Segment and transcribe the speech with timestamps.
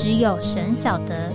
[0.00, 1.28] 只有神晓得，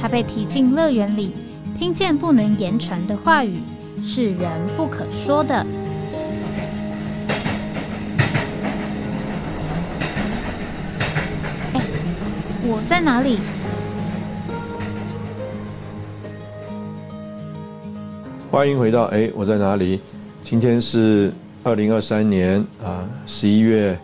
[0.00, 1.34] 他被提进乐园里，
[1.78, 3.60] 听见不能言传的话语，
[4.02, 5.54] 是人不可说的。
[11.74, 11.82] 哎，
[12.62, 13.40] 我在哪里？
[18.50, 20.00] 欢迎回到哎，我在哪里？
[20.42, 21.30] 今天是
[21.62, 23.98] 二零二三年啊十一月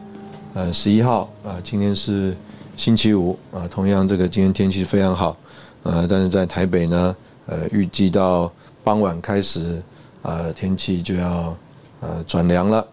[0.52, 2.36] 呃十一号啊，今天是。
[2.82, 5.37] 星期五啊，同样这个今天天气非常好，
[5.84, 7.15] 呃，但是在台北呢，
[7.46, 8.51] 呃，预计到
[8.82, 9.80] 傍晚开始，
[10.23, 11.57] 呃，天气就要
[12.01, 12.84] 呃转凉了。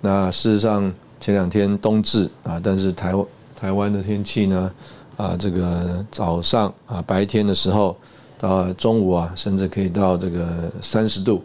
[0.00, 3.12] 那事实上前两天冬至啊，但是台
[3.54, 4.72] 台湾的天气呢，
[5.18, 7.94] 啊，这个早上啊白天的时候
[8.38, 11.44] 到中午啊，甚至可以到这个三十度，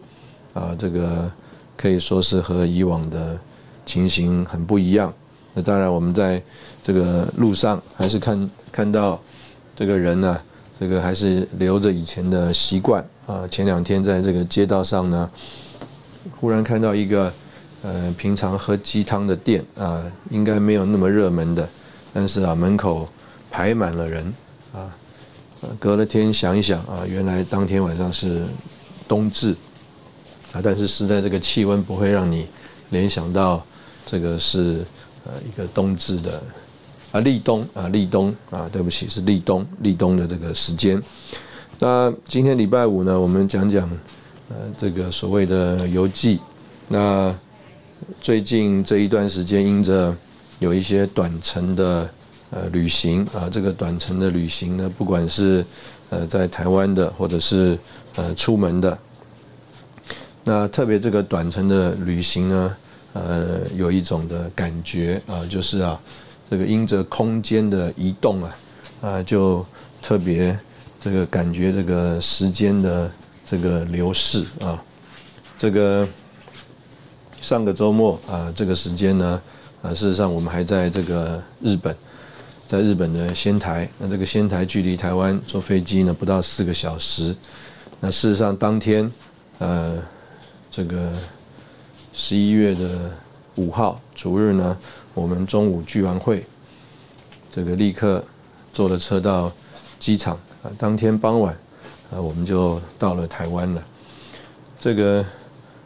[0.54, 1.30] 啊，这个
[1.76, 3.38] 可以说是和以往的
[3.84, 5.12] 情形很不一样。
[5.52, 6.42] 那当然，我们在
[6.86, 9.18] 这个路上还是看看到
[9.74, 10.38] 这个人呢，
[10.78, 13.48] 这个还是留着以前的习惯啊。
[13.50, 15.30] 前两天在这个街道上呢，
[16.38, 17.32] 忽然看到一个
[17.82, 21.66] 呃平常喝鸡汤的店啊，应该没有那么热门的，
[22.12, 23.08] 但是啊门口
[23.50, 24.34] 排满了人
[24.74, 24.94] 啊。
[25.80, 28.44] 隔了天想一想啊，原来当天晚上是
[29.08, 29.56] 冬至
[30.52, 32.46] 啊，但是实在这个气温不会让你
[32.90, 33.64] 联想到
[34.04, 34.84] 这个是。
[35.26, 36.42] 呃，一个冬至的
[37.14, 41.00] 啊，立冬啊，立冬啊，对不起，是立冬，立冬的这个时间。
[41.78, 43.88] 那今天礼拜五呢，我们讲讲
[44.48, 46.40] 呃这个所谓的游记。
[46.88, 47.32] 那
[48.20, 50.12] 最近这一段时间，因着
[50.58, 52.10] 有一些短程的
[52.50, 55.64] 呃旅行啊，这个短程的旅行呢，不管是
[56.10, 57.78] 呃在台湾的，或者是
[58.16, 58.98] 呃出门的，
[60.42, 62.76] 那特别这个短程的旅行呢。
[63.12, 66.00] 呃，有一种的感觉啊，就是啊，
[66.54, 68.56] 这个因着空间的移动啊，
[69.02, 69.66] 啊，就
[70.00, 70.56] 特别
[71.00, 73.10] 这个感觉这个时间的
[73.44, 74.80] 这个流逝啊，
[75.58, 76.06] 这个
[77.42, 79.42] 上个周末啊，这个时间呢，
[79.82, 81.92] 啊，事实上我们还在这个日本，
[82.68, 87.34] 在日本的仙台，那这个仙台距离台湾坐飞机呢不到四个小时，
[87.98, 89.10] 那事实上当天
[89.58, 89.98] 呃，
[90.70, 91.10] 这个。
[92.16, 93.10] 十一月的
[93.56, 94.78] 五号主日呢，
[95.14, 96.44] 我们中午聚完会，
[97.52, 98.22] 这个立刻
[98.72, 99.50] 坐了车到
[100.00, 100.70] 机场啊。
[100.76, 101.56] 当天傍晚
[102.12, 103.82] 啊，我们就到了台湾了。
[104.80, 105.24] 这个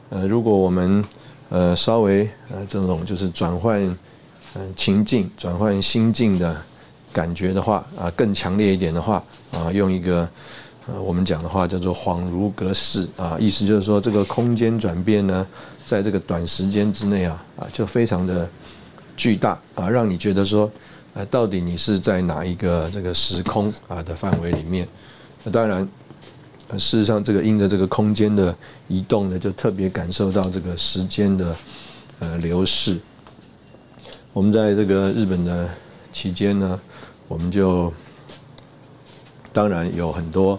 [0.09, 1.05] 呃，如果我们
[1.51, 3.81] 呃稍微呃这种就是转换
[4.55, 6.57] 嗯情境、转换心境的
[7.13, 9.23] 感觉的话啊，更强烈一点的话
[9.53, 10.27] 啊，用一个
[10.87, 15.47] 呃我们讲的话叫做恍如隔世啊，意思就是说这个空间转变呢。
[15.87, 18.47] 在这个短时间之内啊啊，就非常的
[19.19, 20.71] 巨大啊，让你觉得说，
[21.13, 24.89] 呃，到底你是在哪一个这个时空啊的范围里面？
[25.43, 25.87] 那当然，
[26.73, 31.57] 事实上这个因着这个空间的移动呢，就特别感受到这个时间的
[32.21, 32.97] 呃流逝。
[34.33, 35.69] 我们在这个日本的
[36.13, 36.81] 期间呢，
[37.27, 37.93] 我们就
[39.53, 40.59] 当然有很多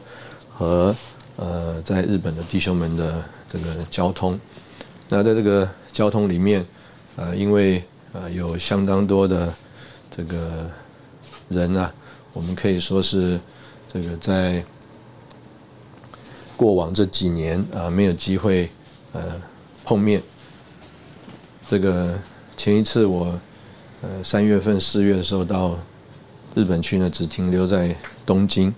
[0.54, 0.94] 和
[1.38, 4.38] 呃在日本的弟兄们的这个交通。
[5.08, 6.66] 那在这个交通里面，
[7.16, 7.82] 呃，因为
[8.14, 9.54] 呃有相当多的
[10.16, 10.70] 这个
[11.50, 11.94] 人啊，
[12.34, 13.40] 我们可以说是
[13.94, 14.64] 这个在
[16.56, 18.70] 过往这几年啊没有机会
[19.14, 19.22] 呃
[19.84, 20.22] 碰面。
[21.70, 22.18] 这个
[22.58, 23.40] 前一次我
[24.02, 25.78] 呃三月份四月的时候到
[26.56, 27.96] 日本去呢，只停留在
[28.26, 28.74] 东京。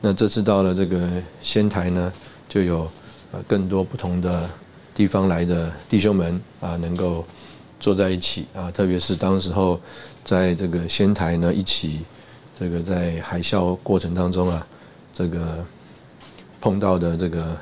[0.00, 1.08] 那这次到了这个
[1.42, 2.12] 仙台呢，
[2.48, 2.90] 就有
[3.32, 4.48] 呃更多不同的。
[4.94, 7.24] 地方来的弟兄们啊，能够
[7.82, 9.78] 坐在一起啊，特别是当时候
[10.24, 12.00] 在这个仙台呢，一起
[12.58, 14.66] 这个在海啸过程当中啊，
[15.14, 15.62] 这个
[16.60, 17.54] 碰到的这个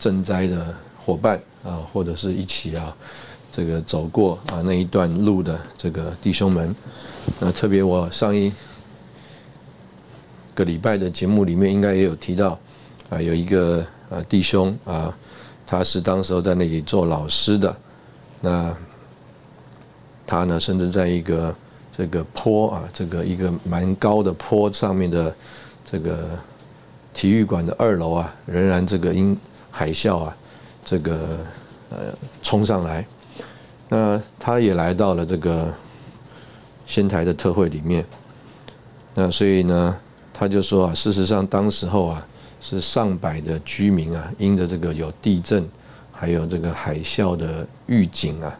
[0.00, 0.74] 赈灾的
[1.04, 2.96] 伙伴啊，或者是一起啊，
[3.52, 6.74] 这个走过啊那一段路的这个弟兄们，
[7.38, 8.50] 那特别我上一
[10.54, 12.58] 个礼拜的节目里面应该也有提到
[13.10, 15.14] 啊，有一个呃弟兄啊。
[15.70, 17.76] 他是当时候在那里做老师的，
[18.40, 18.74] 那
[20.28, 21.54] 他呢，甚至在一个
[21.96, 25.34] 这个坡啊，这个一个蛮高的坡上面的
[25.90, 26.28] 这个
[27.14, 29.34] 体育馆的二楼啊，仍然这个因
[29.70, 30.36] 海啸啊，
[30.84, 31.38] 这个
[31.88, 31.96] 呃
[32.42, 33.04] 冲上来。
[33.88, 35.72] 那他也来到了这个
[36.86, 38.04] 仙台的特会里面。
[39.14, 39.98] 那所以呢，
[40.34, 42.26] 他就说啊，事实上当时候啊，
[42.60, 45.66] 是上百的居民啊，因着这个有地震，
[46.12, 48.54] 还有这个海啸的预警啊。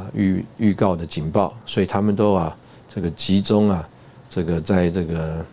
[0.00, 2.56] 啊，预预告的警报，所以他们都啊，
[2.94, 3.86] 这个集中啊，
[4.30, 5.44] 这个在这个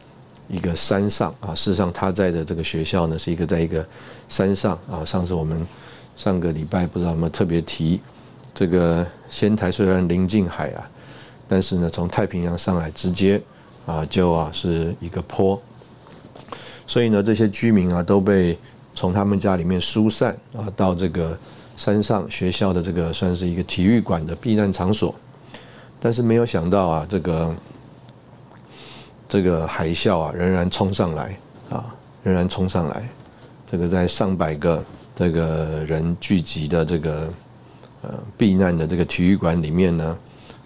[0.47, 3.85] 一个山上啊，事实上他在的这个学校呢，是一个在一个
[4.29, 5.03] 山上啊。
[5.03, 5.65] 上次我们
[6.15, 7.99] 上个礼拜不知道有没有特别提，
[8.55, 10.89] 这个仙台虽然临近海啊，
[11.47, 13.41] 但是呢，从太平洋上来直接
[13.85, 15.61] 啊，就啊是一个坡，
[16.88, 18.57] 所以呢，这些居民啊都被
[18.95, 21.38] 从他们家里面疏散啊，到这个。
[21.77, 25.13] 山上学校的这个算是一个体育馆的避难场所，
[26.00, 27.56] 但是没有想到啊，这个
[29.29, 31.38] 这个海啸啊仍然冲上来
[31.69, 31.85] 啊，
[32.24, 33.07] 仍然冲上来。
[33.71, 34.83] 这个在上百个
[35.15, 37.31] 这个人聚集的这个
[38.01, 40.18] 呃避难的这个体育馆里面呢，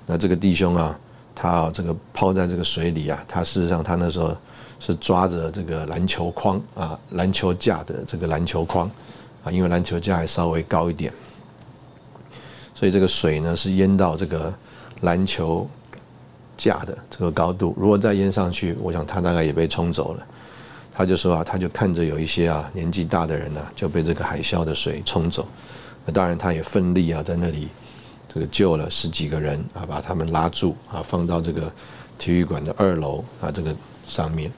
[0.06, 0.98] 那这个弟兄啊，
[1.36, 4.34] 他这个泡在这个水里啊，他事实上他那时候
[4.80, 8.90] 是抓着这个篮球框啊，篮球架的这个篮球框。
[9.44, 11.12] 啊，因为篮球架还稍微高一点，
[12.76, 14.54] 所以这个水呢是淹到这个
[15.02, 15.68] 篮球
[16.58, 17.74] 架的这个高度。
[17.76, 20.24] 如果再淹上去，我想他大概也被冲走了。
[20.94, 25.48] 他就说啊，他就看着有一些啊年纪大的人呢就被这个海啸的水冲走。
[26.06, 27.68] 那当然他也奋力啊在那里
[28.32, 31.72] 这个救了十几个人啊，把他们拉住啊，放到这个
[32.20, 33.76] 体育馆的二楼啊这个
[34.08, 34.52] 上面。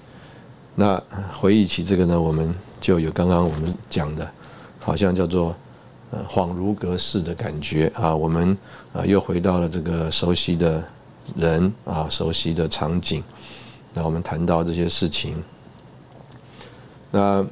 [0.76, 1.02] 那
[1.34, 4.30] 回忆起这个呢，我们就有刚刚我们讲的。
[4.84, 5.56] 好像叫做
[6.12, 8.58] 呃恍如隔世的感觉啊，我们
[8.92, 10.84] 啊又回到了这个熟悉的
[11.38, 13.24] 人啊，熟悉的场景。
[13.94, 15.42] 那我们谈到这些事情，
[17.12, 17.46] 那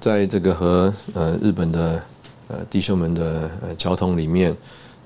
[0.00, 2.02] 在这个和呃日本的
[2.48, 4.54] 呃弟兄们的呃交通里面，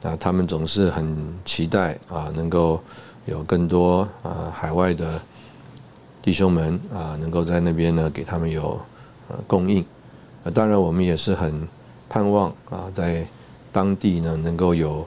[0.02, 2.82] 啊，他们总是很期待啊，能够
[3.26, 5.20] 有更多啊海外的
[6.23, 8.81] 弟兄们啊，能够在那边呢给他们有
[9.29, 9.84] 呃供应。
[10.44, 11.69] 那当然，我们也是很
[12.09, 13.25] 盼望啊，在
[13.71, 15.06] 当地呢能够有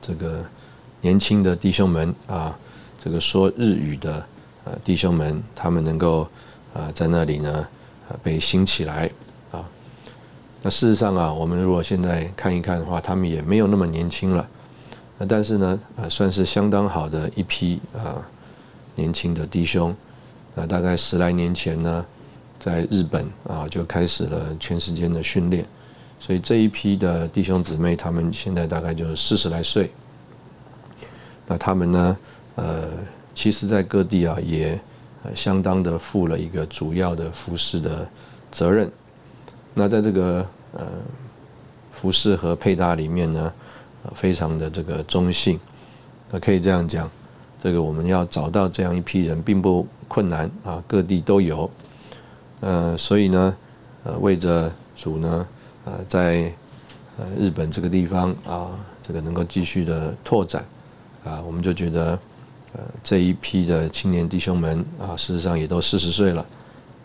[0.00, 0.44] 这个
[1.00, 2.58] 年轻的弟兄们啊，
[3.04, 4.26] 这个说日语的
[4.64, 6.26] 呃弟兄们，他们能够
[6.74, 7.66] 啊在那里呢
[8.08, 9.08] 啊被兴起来
[9.52, 9.64] 啊。
[10.62, 14.48] 那事实上啊，我们如果现在看一看的话，他们也没有那么年轻了。
[15.18, 18.20] 那但是呢，啊算是相当好的一批啊
[18.96, 19.94] 年轻的弟兄。
[20.56, 22.04] 那大概十来年前呢。
[22.64, 25.66] 在日本啊，就开始了全时间的训练，
[26.20, 29.90] 所以这一批的弟兄姊妹，他们现在大概就是四十来岁。
[31.44, 32.16] 那他们呢，
[32.54, 32.84] 呃，
[33.34, 34.80] 其实，在各地啊，也
[35.34, 38.08] 相当的负了一个主要的服饰的
[38.52, 38.88] 责任。
[39.74, 40.86] 那在这个呃
[42.00, 43.52] 服饰和配搭里面呢，
[44.14, 45.58] 非常的这个中性。
[46.30, 47.10] 那可以这样讲，
[47.60, 51.68] 这个我们要找到这样一批人，并不困难啊，各地都有。
[52.62, 53.56] 呃，所以呢，
[54.04, 55.48] 呃，为着主呢，
[55.84, 56.52] 呃，在
[57.18, 58.70] 呃日本这个地方啊，
[59.02, 60.64] 这个能够继续的拓展
[61.24, 62.16] 啊，我们就觉得，
[62.72, 66.46] 呃，这一批的青年弟兄们啊，事实上也都四十岁了，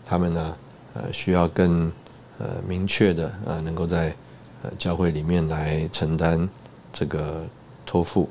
[0.06, 0.56] 他们呢，
[0.94, 1.90] 呃，需要更
[2.38, 4.14] 呃明确的啊，能够在
[4.62, 6.48] 呃教会里面来承担
[6.92, 7.44] 这个
[7.84, 8.30] 托付。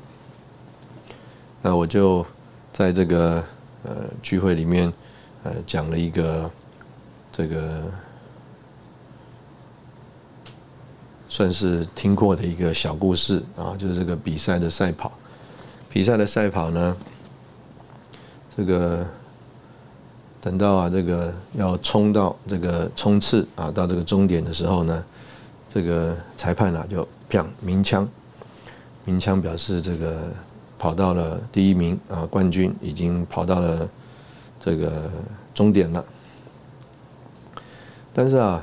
[1.60, 2.24] 那我就
[2.72, 3.44] 在这个
[3.82, 4.90] 呃聚会里面
[5.44, 6.50] 呃讲了一个。
[7.38, 7.84] 这个
[11.28, 15.12] 算是听过的一个小故事啊，就是这个比赛的赛跑。
[15.88, 16.96] 比赛的赛跑呢，
[18.56, 19.06] 这个
[20.40, 25.04] 等到啊，这个要冲到这个冲刺啊，到这个终点的时候呢，
[25.72, 28.08] 这个裁判啊就砰鸣枪，
[29.04, 30.22] 鸣枪表示这个
[30.76, 33.88] 跑到了第一名啊，冠军已经跑到了
[34.58, 35.08] 这个
[35.54, 36.04] 终点了。
[38.18, 38.60] 但是啊，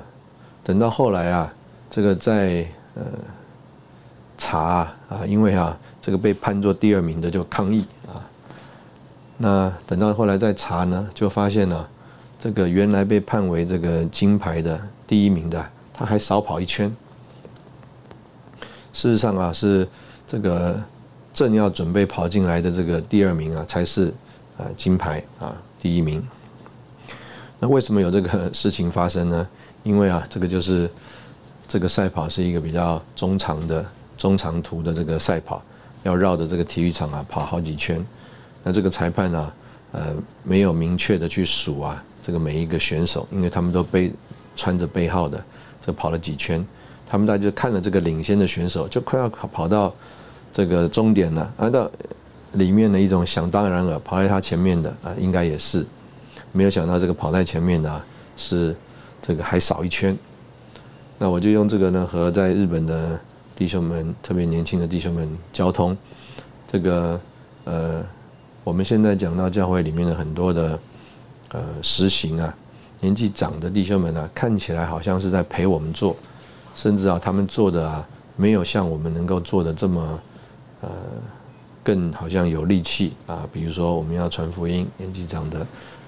[0.65, 1.53] 等到后来啊，
[1.89, 3.03] 这个在呃
[4.38, 8.19] 查啊，因为啊这个被判作第二名的就抗议啊，
[9.38, 11.88] 那等到后来再查呢，就发现呢，
[12.43, 16.93] 这个原来被判为这个金牌的第一名的，他还少跑一圈。
[18.91, 19.88] 事实上啊，是
[20.27, 20.77] 这个
[21.33, 24.13] 正要准备跑进来的这个第二名啊，才是
[24.57, 26.21] 呃金牌啊第一名。
[27.65, 29.48] 那为什么有这个事情发生呢？
[29.81, 30.88] 因为啊，这个就是
[31.67, 33.84] 这个赛跑是一个比较中长的
[34.15, 35.60] 中长途的这个赛跑，
[36.03, 38.05] 要绕着这个体育场啊跑好几圈。
[38.63, 39.53] 那这个裁判呢，
[39.93, 44.12] 呃，没有明确的去数啊，这个每一个选手，因为他们都背
[44.55, 45.43] 穿着背号的，
[45.84, 46.63] 这跑了几圈，
[47.10, 49.91] 他们大家就看了这个领先的选手，就快要跑跑到
[50.53, 51.89] 这个终点了，啊，到
[52.53, 55.84] 里面的一种想当然了，跑在他前面的啊，应该也是，
[56.55, 58.01] 没有想到这个跑在前面的
[58.38, 58.74] 是
[59.21, 60.17] 这个还少一圈。
[61.17, 63.19] 那我就用这个呢，和在日本的
[63.57, 65.95] 弟兄们，特别年轻的弟兄们交通。
[66.71, 67.19] 这个
[67.65, 68.01] 呃，
[68.63, 70.79] 我们现在讲到教会里面的很多的
[71.50, 72.55] 呃实行啊，
[73.01, 76.15] 年纪长的弟兄们啊，看起来好像是在陪我们做，
[76.74, 78.07] 甚至啊，他们做的啊，
[78.38, 80.19] 没有像我们能够做的这么
[80.81, 80.89] 呃
[81.83, 83.47] 更好像有力气啊。
[83.53, 85.65] 比如说我们要传福音，年纪长的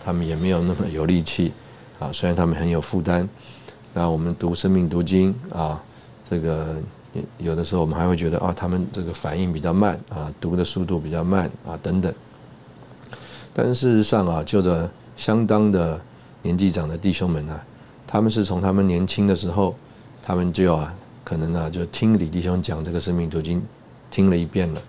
[0.08, 1.52] 他们也没有那么有力气
[2.00, 3.28] 啊，虽然他们很有负担。
[3.94, 5.84] 那我们读生命读经啊，
[6.30, 6.78] 这个
[7.38, 12.14] 有的时候我们还会觉得啊，他们这个反应比较慢啊，读的速度比较慢啊等等。
[13.54, 16.00] 但事实上啊，就着相当的
[16.42, 17.60] 年纪长的弟兄们呢，
[18.08, 19.76] 他们是从他们年轻的时候，
[20.24, 20.96] 他们就啊
[21.26, 23.62] 可能呢就听李弟兄讲这个生命读经，
[24.10, 24.82] 听了一遍了。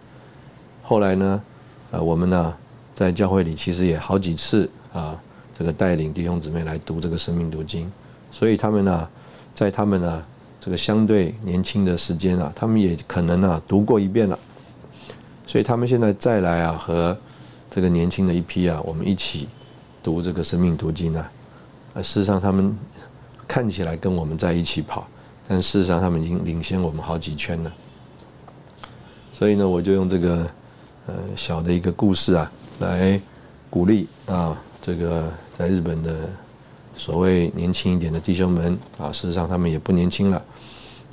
[0.84, 1.42] 后来呢，
[1.90, 2.54] 呃，我们呢
[2.94, 5.20] 在教会里其实也好几次啊，
[5.58, 7.90] 这个带领弟兄姊妹来读这个生命读经。
[8.30, 9.08] 所以他们呢，
[9.54, 10.22] 在他们呢
[10.60, 14.38] 这个相对年轻的时间啊，他们也可能啊读过一遍了。
[15.46, 17.16] 所以他们现在再来啊，和
[17.70, 19.48] 这个年轻的一批啊，我们一起
[20.02, 21.30] 读这个生命读经啊，
[21.94, 22.76] 啊，事实上他们
[23.46, 25.06] 看起来跟我们在一起跑，
[25.48, 27.72] 但事实上他们已经领先我们好几圈了。
[29.38, 30.50] 所以呢，我就用这个
[31.06, 33.18] 呃小的一个故事啊，来
[33.70, 34.54] 鼓励啊，
[34.88, 36.14] 这个在日本的。
[36.96, 40.42] 所谓年轻一点的弟兄们啊，事实上他们也不年轻了。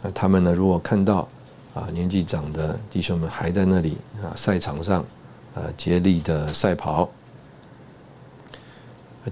[0.01, 1.27] 那他们呢，如果看到
[1.75, 5.05] 啊年纪长的弟兄们还在那里啊赛场上
[5.53, 7.07] 啊竭力的赛跑，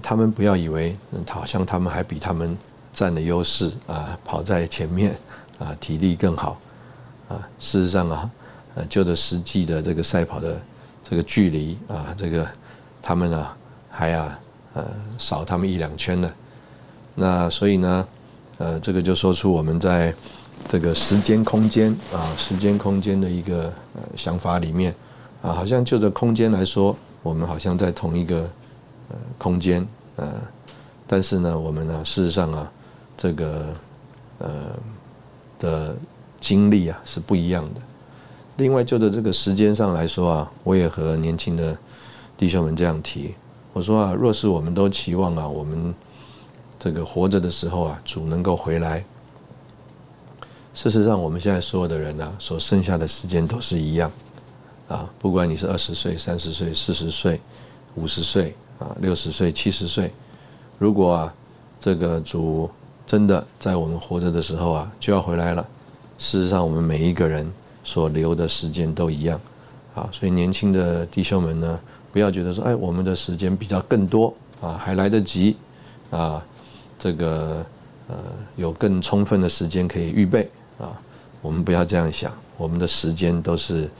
[0.00, 0.96] 他们不要以为
[1.28, 2.56] 好像他们还比他们
[2.92, 5.16] 占了优势啊，跑在前面
[5.58, 6.60] 啊体力更好
[7.28, 7.34] 啊。
[7.58, 8.30] 事实上啊，
[8.76, 10.56] 呃就着实际的这个赛跑的
[11.02, 12.46] 这个距离啊，这个
[13.02, 13.50] 他们呢
[13.96, 14.38] 还啊
[14.74, 14.84] 呃
[15.16, 16.28] 少他们一两圈呢。
[17.14, 18.08] 那所以呢，
[18.58, 20.12] 呃，这个就说出我们在
[20.68, 24.92] 这个时间空间啊，时间空间的一个呃想法里面
[25.40, 28.40] 啊，好像就着空间来说，我们好像在同一个
[29.10, 29.86] 呃空间
[30.16, 30.32] 呃，
[31.06, 32.68] 但是呢，我们呢，事实上啊，
[33.16, 33.66] 这个
[34.38, 34.48] 呃
[35.60, 35.94] 的
[36.40, 37.80] 经历啊是不一样的。
[38.56, 41.76] 另外，就着这个时间上来说啊，我也和年轻的
[42.36, 43.34] 弟兄们这样提，
[43.74, 45.92] 我说啊，若是我们都期望啊，我们
[46.78, 49.04] 这个活着的时候啊，主能够回来。
[50.74, 54.08] 事实上，我们现在所有的人呢，所剩下的时间都是一样，
[54.86, 57.40] 啊，不管你是二十岁、三十岁、四十岁、
[57.96, 60.12] 五十岁啊、六十岁、七十岁，
[60.78, 61.34] 如果啊，
[61.80, 62.70] 这个主
[63.04, 65.66] 真的在我们活着的时候啊，就要回来了。
[66.16, 67.52] 事实上，我们每一个人
[67.82, 69.40] 所留的时间都一样，
[69.96, 71.80] 啊，所以年轻的弟兄们呢，
[72.14, 75.56] 不要觉得说，哎，我们的时间比较更多啊，还来得及，
[76.12, 76.40] 啊。
[76.96, 77.66] 这个
[78.06, 78.14] 呃，
[78.54, 80.94] 有更充分的时间可以预备啊。
[81.42, 83.90] 我们不要这样想，我们的时间都是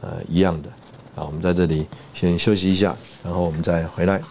[0.00, 0.68] 呃一样的
[1.16, 1.26] 啊。
[1.26, 2.94] 我们在这里先休息一下，
[3.24, 4.22] 然后我们再回来。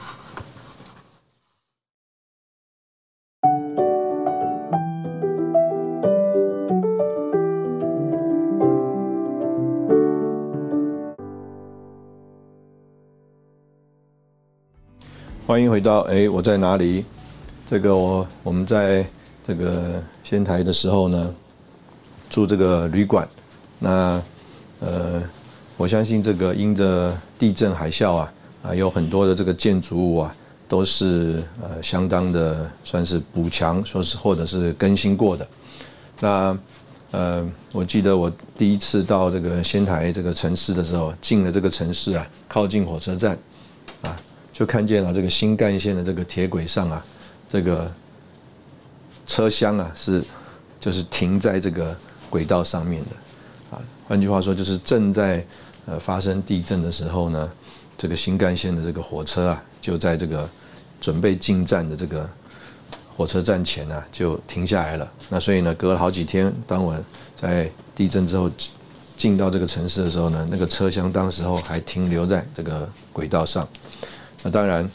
[15.47, 17.05] 欢迎回到哎，我在哪里？
[17.69, 19.05] 这个我我们在
[19.45, 21.33] 这个仙台的时候呢，
[22.27, 23.27] 住这个旅馆，
[23.77, 24.19] 那
[24.79, 25.21] 呃，
[25.77, 28.33] 我相信这个因着地震海啸啊，
[28.63, 30.35] 啊有很多的这个建筑物啊，
[30.67, 35.47] 都是呃相当的算是补强，说是或者是更新过的。
[36.21, 36.57] 那
[37.11, 43.37] 呃，我记得我第一次到这个仙台这个城市的时候，进了这个城市啊，靠近火车站，
[44.55, 47.05] 就看见了这个新干线的这个铁轨上啊。
[47.51, 47.89] 这个
[49.27, 50.21] 车厢啊，是
[50.79, 51.95] 就是停在这个
[52.29, 55.45] 轨道上面的，啊，换句话说，就是正在
[55.85, 57.49] 呃发生地震的时候呢，
[57.97, 60.49] 这个新干线的这个火车啊，就在这个
[60.99, 62.27] 准备进站的这个
[63.15, 65.09] 火车站前呢，就停下来了。
[65.29, 66.95] 那所以呢，隔了好几天，当我
[67.39, 68.51] 在地震之后
[69.17, 73.65] 进到这个城市的时候呢，那个车厢当时候还停留在这个轨道上。
[74.45, 74.87] 那当然。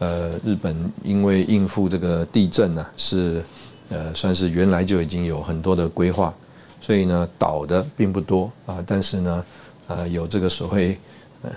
[0.00, 3.42] 呃，日本因为应付这个地震呢，是
[3.88, 6.32] 呃算是原来就已经有很多的规划，
[6.80, 8.78] 所以呢倒的并不多啊。
[8.86, 9.44] 但是呢，
[9.88, 10.96] 呃有这个所谓
[11.42, 11.50] 呃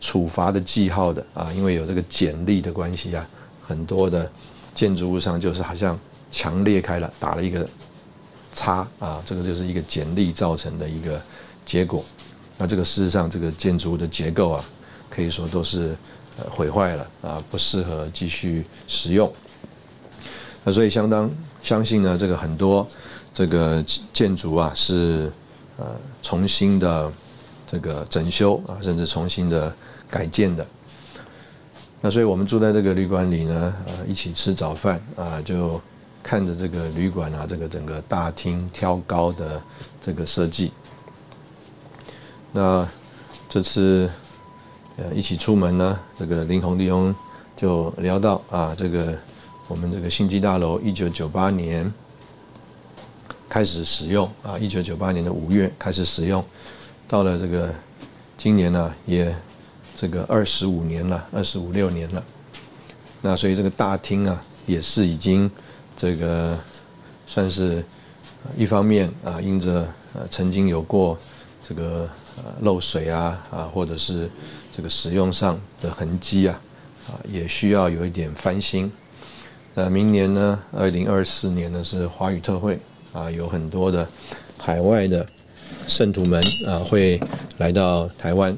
[0.00, 3.28] 处罚的记号的啊，因为有这个简历的关系啊，
[3.66, 4.30] 很多的
[4.76, 5.98] 建筑物上就是好像
[6.30, 7.68] 墙裂开了，打了一个
[8.54, 11.20] 叉啊，这个就是一个简历造成的一个
[11.66, 12.04] 结果。
[12.56, 14.64] 那这个事实上，这个建筑物的结构啊，
[15.10, 15.96] 可以说都是
[16.50, 19.32] 毁坏了啊，不适合继续使用。
[20.64, 21.30] 那所以相当
[21.62, 22.86] 相信呢，这个很多
[23.32, 25.32] 这个建筑啊是
[25.76, 25.86] 呃
[26.22, 27.10] 重新的
[27.66, 29.74] 这个整修啊，甚至重新的
[30.10, 30.66] 改建的。
[32.00, 35.80] 那所以我们住在这个旅馆里呢，呃，一起吃早饭啊，就
[36.22, 39.60] 看着这个旅馆啊，这个整个大厅挑高的
[40.04, 40.70] 这个设计。
[42.52, 42.86] 那
[43.48, 44.08] 这次
[44.98, 47.14] 呃一起出门呢，这个林鸿弟兄
[47.56, 49.16] 就聊到啊，这个
[49.66, 51.90] 我们这个新基大楼一九九八年
[53.48, 56.44] 开始使用啊，一九九八年的五月开始使用，
[57.08, 57.74] 到了这个
[58.36, 59.34] 今年呢也。
[60.00, 62.22] 这个二十五年了，二十五六年了，
[63.20, 65.50] 那所以这个大厅啊，也是已经
[65.96, 66.56] 这个
[67.26, 67.84] 算是
[68.56, 71.18] 一方面啊，因着呃曾经有过
[71.68, 72.08] 这个
[72.60, 74.30] 漏水啊啊，或者是
[74.76, 76.60] 这个使用上的痕迹啊
[77.08, 78.90] 啊，也需要有一点翻新。
[79.74, 82.80] 那明年呢，二零二四年呢是华语特会
[83.12, 84.06] 啊，有很多的
[84.58, 85.24] 海外的
[85.86, 87.20] 圣徒们啊会
[87.58, 88.56] 来到台湾。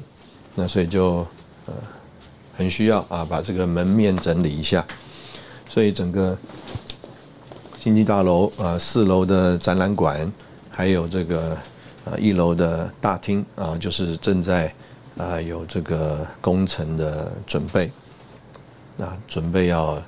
[0.55, 1.25] 那所以就
[1.65, 1.73] 呃
[2.57, 4.85] 很需要啊，把这个门面整理一下。
[5.69, 6.37] 所以整个
[7.81, 10.31] 经济大楼啊，四楼的展览馆，
[10.69, 11.57] 还有这个
[12.05, 14.73] 啊一楼的大厅啊，就是正在
[15.17, 17.91] 啊有这个工程的准备，
[18.99, 20.01] 啊准备要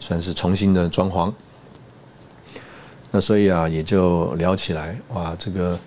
[0.00, 1.32] 算是重新的装潢。
[3.10, 5.78] 那所以啊，也就聊起来哇，这个。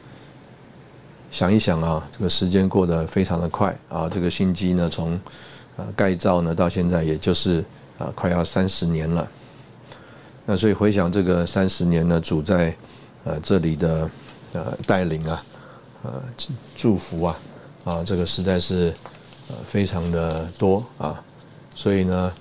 [1.34, 4.10] 想一想啊，这个时间过得非常的快啊！
[4.10, 5.18] 这个新机呢，从
[5.78, 7.64] 呃盖造呢到现在，也就是
[7.98, 9.26] 啊快要三十年了。
[10.46, 12.76] 那所以回想这个三十年呢，主在
[13.24, 14.10] 呃这里的
[14.54, 15.44] 呃带领啊，
[16.04, 16.24] 呃
[16.76, 17.38] 祝福啊，
[17.84, 18.94] 啊这个实在是
[19.50, 21.22] 呃非常的多啊。
[21.76, 22.34] 所以呢，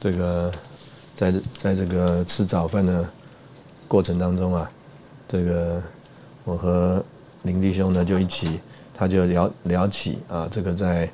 [0.00, 0.52] 这个
[1.14, 3.04] 在在这个吃早饭的
[3.88, 4.70] 过程当中啊，
[5.28, 5.82] 这个
[6.44, 7.04] 我和。
[7.44, 8.58] 林弟兄呢，就一起，
[8.94, 11.06] 他就聊聊起啊，这个在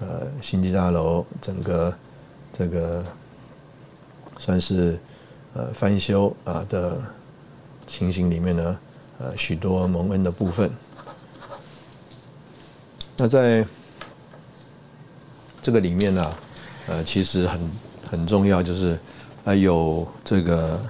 [0.00, 1.94] 呃星际大楼整个
[2.56, 3.04] 这个
[4.38, 4.98] 算是
[5.52, 6.98] 呃翻修啊的
[7.86, 8.78] 情形里面呢，
[9.18, 10.70] 呃许多蒙恩的部分。
[13.16, 13.64] 那在
[15.62, 16.34] 这个里面呢，
[16.88, 17.70] 呃其实很
[18.10, 18.98] 很重要，就是
[19.44, 20.80] 啊有这个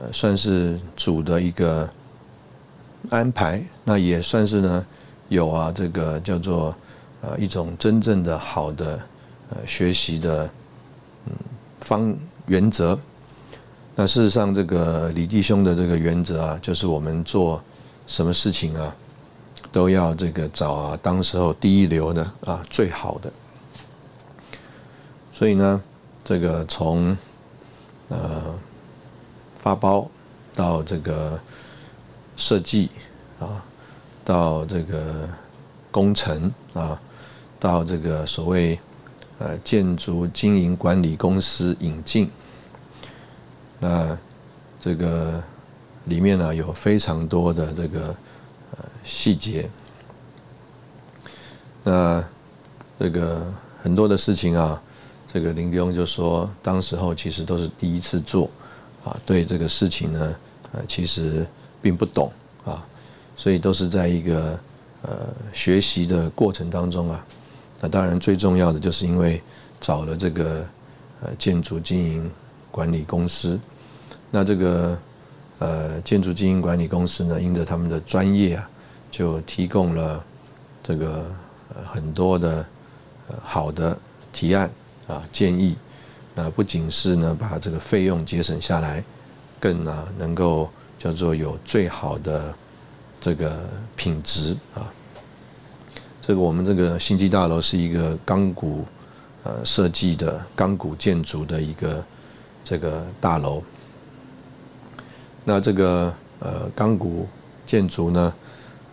[0.00, 1.88] 呃算是主的一个。
[3.08, 4.86] 安排那也算是呢，
[5.30, 6.76] 有啊，这个叫做
[7.22, 9.00] 呃一种真正的好的
[9.48, 10.44] 呃学习的
[11.24, 11.32] 嗯
[11.80, 12.96] 方原则。
[14.00, 17.62] 那事实上，这个李弟兄的这个原则啊，就是我们做
[18.06, 18.96] 什么事情啊，
[19.70, 23.30] 都要这个找啊当时候第一流的啊最好的。
[25.34, 25.82] 所以呢，
[26.24, 27.14] 这个从
[28.08, 28.42] 呃
[29.58, 30.10] 发包
[30.54, 31.38] 到这个。
[32.36, 32.88] 设计
[33.38, 33.62] 啊，
[34.24, 35.28] 到这个
[35.90, 36.98] 工程啊，
[37.58, 38.80] 到这个所谓
[39.38, 42.30] 呃建筑经营管理公司引进，
[43.80, 44.16] 那
[44.80, 45.42] 这个
[46.04, 48.14] 里面呢有非常多的这个
[48.76, 49.68] 呃细节，
[51.82, 52.22] 那
[53.00, 54.80] 这个很多的事情啊，
[55.32, 58.48] 这个林兄就说，当时候其实都是第一次做
[59.04, 60.34] 啊，对这个事情呢，
[60.70, 61.44] 呃其实。
[61.82, 62.30] 并不懂
[62.66, 62.86] 啊，
[63.38, 64.60] 所以都是在一个
[65.00, 65.10] 呃
[65.50, 67.24] 学习的过程当中啊。
[67.80, 69.40] 那当然最重要的就是因为
[69.80, 70.62] 找了这个
[71.22, 72.30] 呃建筑经营
[72.70, 73.58] 管理公司，
[74.30, 74.98] 那这个
[75.58, 78.70] 呃建筑经营管理公司呢，因着他们的专业啊，
[79.10, 80.24] 就提供了
[80.82, 81.24] 这个
[81.70, 82.64] 呃很多的
[83.42, 83.96] 好的
[84.32, 84.70] 提案
[85.06, 85.76] 啊建议。
[86.34, 89.02] 那不仅是呢把这个费用节省下来，
[89.58, 90.68] 更啊能够。
[91.02, 92.54] 叫做有最好的
[93.22, 93.58] 这个
[93.96, 94.84] 品质啊，
[96.20, 98.84] 这个我们这个星际大楼是一个钢骨
[99.44, 102.04] 呃设计的钢骨建筑的一个
[102.70, 103.60] 这个大楼。
[105.44, 107.26] 那这个呃钢骨
[107.66, 108.32] 建筑呢，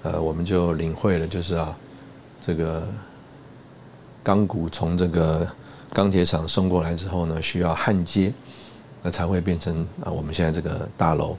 [0.01, 1.77] 呃我们就领会了，就是啊
[2.43, 2.87] 这个
[4.23, 5.47] 钢骨从这个
[5.93, 8.33] 钢铁厂送过来之后呢，需要焊接，
[9.03, 11.37] 那才会变成啊我们现在这个大楼。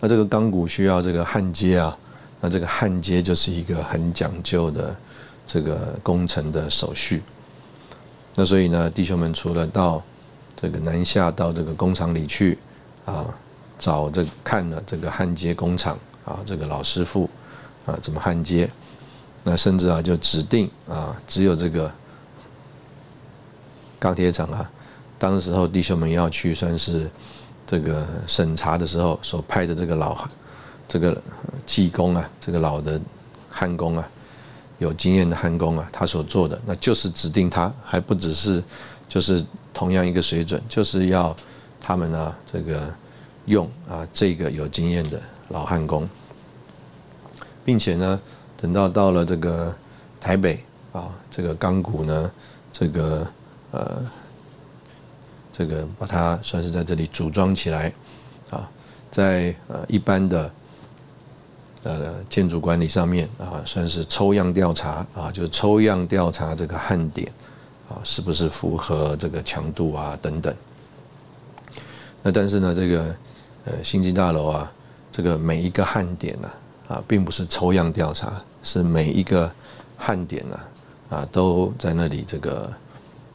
[0.00, 1.96] 那这个钢骨需要这个焊接啊，
[2.40, 4.96] 那这个焊接就是一个很讲究的
[5.46, 7.22] 这个工程的手续。
[8.34, 10.02] 那所以呢，弟兄们除了到
[10.56, 12.58] 这个南下到这个工厂里去
[13.04, 13.26] 啊，
[13.78, 17.28] 找这看了这个焊接工厂啊，这个老师傅
[17.84, 18.68] 啊怎么焊接，
[19.44, 21.92] 那甚至啊就指定啊，只有这个
[23.98, 24.70] 钢铁厂啊，
[25.18, 27.08] 当时候弟兄们要去算是
[27.66, 30.26] 这个审查的时候所派的这个老
[30.88, 31.20] 这个
[31.66, 33.00] 技工啊，这个老的
[33.50, 34.08] 焊工啊。
[34.78, 38.62] 有经验的焊工啊，他所做的那就是指定他，还不只是
[39.08, 41.36] 就是同样一个水准，就是要
[41.80, 42.92] 他们呢这个
[43.46, 46.08] 用啊这个有经验的老焊工，
[47.64, 48.20] 并且呢
[48.56, 49.74] 等到到了这个
[50.20, 50.58] 台北
[50.92, 52.30] 啊，这个钢骨呢
[52.72, 53.26] 这个
[53.70, 54.02] 呃
[55.56, 57.92] 这个把它算是在这里组装起来
[58.50, 58.68] 啊，
[59.10, 60.50] 在呃一般的。
[61.82, 67.30] 呃，建筑管理上面啊，算是抽样调查啊，就是抽样调查这个焊点
[67.88, 70.54] 啊，是不是符合这个强度啊等等。
[72.22, 73.14] 那但是呢，这个
[73.64, 74.72] 呃星际大楼啊，
[75.12, 76.50] 这个每一个焊点呢
[76.88, 79.50] 啊，并不是抽样调查，是每一个
[79.96, 80.58] 焊点呢
[81.10, 82.72] 啊都在那里这个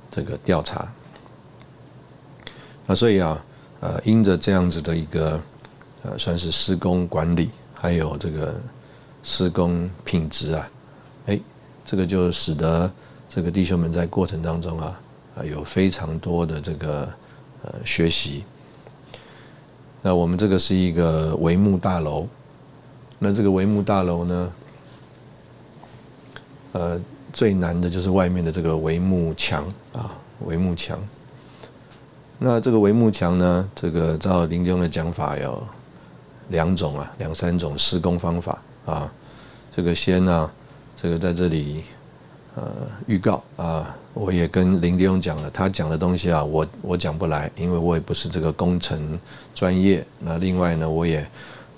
[0.09, 0.87] 这个调查。
[2.85, 3.43] 那所以啊，
[3.79, 5.39] 呃，因着这样子的一个
[6.03, 7.49] 呃，算是施工管理。
[7.73, 8.53] 还有这个
[9.23, 10.69] 施工品质啊，
[11.25, 11.39] 哎，
[11.83, 12.91] 这个就使得
[13.33, 14.99] 这个弟兄们在过程当中啊，
[15.37, 17.07] 啊有非常多的这个
[17.63, 18.43] 呃学习。
[20.01, 22.27] 那我们这个是一个帷幕大楼，
[23.19, 24.53] 那这个帷幕大楼呢，
[26.73, 30.11] 呃，最难的就是外面的这个帷幕墙啊，
[30.45, 30.99] 帷幕墙。
[32.37, 35.63] 那这个帷幕墙呢，这个照林中的讲法有。
[36.49, 39.09] 两种啊，两三种施工方法啊，
[39.73, 40.51] 这个先呢，
[41.01, 41.85] 这个在这里
[42.55, 42.63] 呃
[43.07, 49.19] 预告啊，我也跟林弟兄讲了，他讲的东西啊，我我讲不来，因为我也不是这个工程
[49.55, 50.05] 专业。
[50.19, 51.25] 那另外呢，我也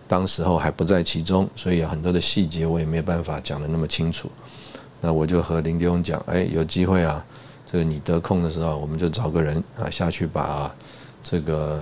[0.08, 4.30] 当时候还不在其中，所以很多的细节我也没办法讲的那么清楚。
[5.02, 7.24] 那我就和林弟兄讲，哎，有机会啊，
[7.72, 10.74] 这个你得空的时候，我们就找个人啊下去把
[11.24, 11.82] 这个。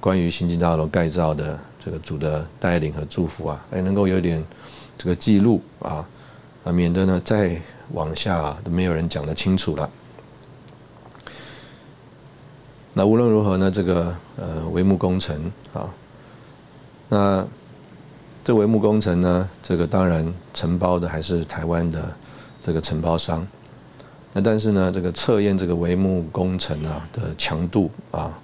[0.00, 4.44] 关于新津大楼盖造的这个主的带领和祝福啊，哎，能够有点
[4.98, 6.06] 这个记录啊，
[6.64, 7.60] 啊，免得呢再
[7.92, 9.88] 往下都没有人讲得清楚了。
[12.94, 15.92] 那无论如何呢，这个呃帷幕工程啊，
[17.08, 17.46] 那
[18.44, 22.14] 这帷幕工程呢，这个当然承包的还是台湾的
[22.64, 23.46] 这个承包商。
[24.32, 28.38] 那但是呢，这个测验这个帷幕工程啊的强度啊。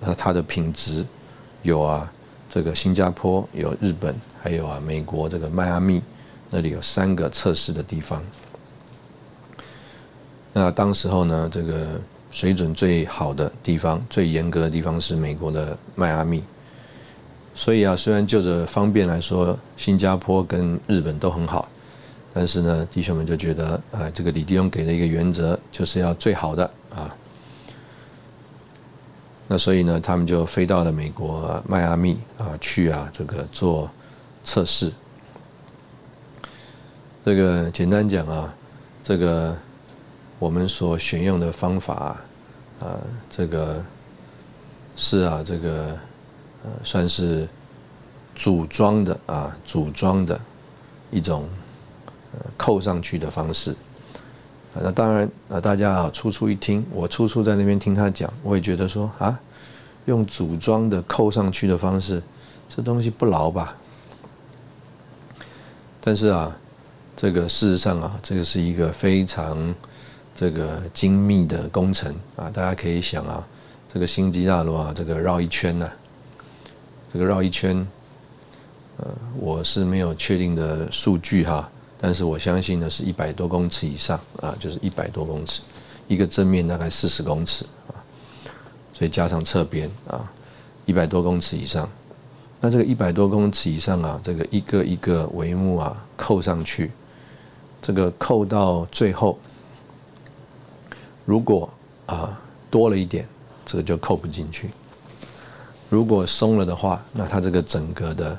[0.00, 1.04] 那它的品质
[1.62, 2.12] 有啊，
[2.50, 6.02] 这个新加坡有日本，还有啊美国这个迈阿密
[6.56, 8.22] 那里有三个测试的地方。
[10.52, 16.40] 那当时候呢，这个水准最好的地方、最严格的地方是美国的迈阿密。
[17.56, 21.68] 所以啊，虽然就着方便来说，新加坡跟日本都很好，
[22.32, 27.12] 但是呢，弟兄们就觉得啊，这个李弟兄给的一个原则就是要最好的啊。
[29.48, 33.90] 那所以呢，他们就飞到了美国迈阿密啊，去啊这个做
[34.44, 34.92] 测试。
[37.24, 38.54] 这个简单讲啊，
[39.02, 39.56] 这个
[40.38, 42.16] 我们所选用的方法
[42.80, 42.98] 啊，
[43.30, 43.82] 这个
[44.94, 45.96] 是啊这个
[46.62, 47.48] 呃算是
[48.34, 50.38] 组装的啊组装的
[51.10, 51.48] 一种
[52.58, 53.74] 扣上去的方式。
[54.74, 59.40] 那当然，啊，大家啊，初初一听，我初初在那边听他讲，我也觉得说啊，
[60.04, 62.22] 用组装的扣上去的方式，
[62.68, 63.76] 这东西不牢吧？
[66.02, 66.54] 但是啊，
[67.16, 69.74] 这个事实上啊，这个是一个非常
[70.36, 73.46] 这个精密的工程啊，大家可以想啊，
[73.92, 75.88] 这个星际大楼啊，这个绕一圈呢，
[77.12, 77.86] 这个绕一圈，
[78.98, 79.06] 呃，
[79.38, 81.70] 我是没有确定的数据哈。
[82.00, 85.62] 但是我相信呢，是一百多公尺以上啊，就是一百多公尺，
[86.08, 87.96] 一个正面大概四十公尺啊，
[88.92, 90.30] 所以加上侧边啊，
[90.84, 91.88] 一百多公尺以上。
[92.60, 96.90] 那这个一百多公尺以上啊，这个一个一个帷幕啊扣上去，
[97.84, 99.38] 这个扣到最后，
[101.26, 101.68] 如果
[102.06, 103.28] 啊多了一点，
[103.66, 104.68] 这个就扣不进去；
[105.90, 108.36] 如果松了的话，那它这个整个的。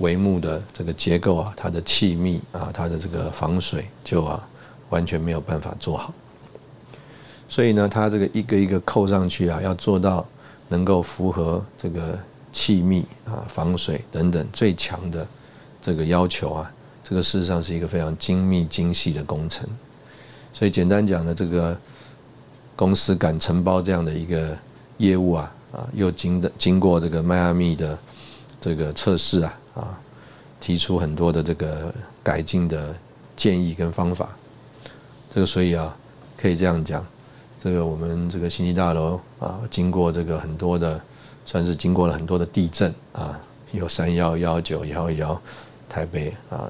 [0.00, 4.48] 帷幕的这个结构啊，它的气密啊，它的这个防水就啊
[4.90, 6.14] 完全没有办法做好。
[7.48, 10.24] 所以呢，它这个一个一个扣上去啊，要做到
[10.68, 12.16] 能够符合这个
[12.52, 15.26] 气密啊、防水等等最强的
[15.82, 16.72] 这个要求啊，
[17.08, 19.66] 这个事实上是一个非常精密精细的工程。
[20.52, 21.76] 所以简单讲呢，这个
[22.76, 24.56] 公司敢承包这样的一个
[24.98, 27.98] 业务啊，啊，又经的经过这个迈阿密的
[28.60, 30.00] 这个测试啊，啊，
[30.60, 32.94] 提出很多的这个改进的
[33.36, 34.28] 建议跟方法。
[35.34, 35.96] 这个所以啊，
[36.36, 37.06] 可以这样讲，
[37.62, 41.00] 这个我们这个星际大楼啊，经过这个很多的，
[41.46, 43.40] 算是经过了很多的地震啊，
[43.72, 45.40] 有三幺幺九幺幺，
[45.88, 46.68] 台北啊，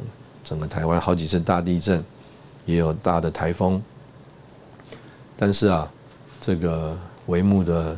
[0.48, 2.02] 整个台湾好几次大地震，
[2.64, 3.82] 也有大的台风，
[5.36, 5.86] 但是啊，
[6.40, 7.94] 这个帷幕的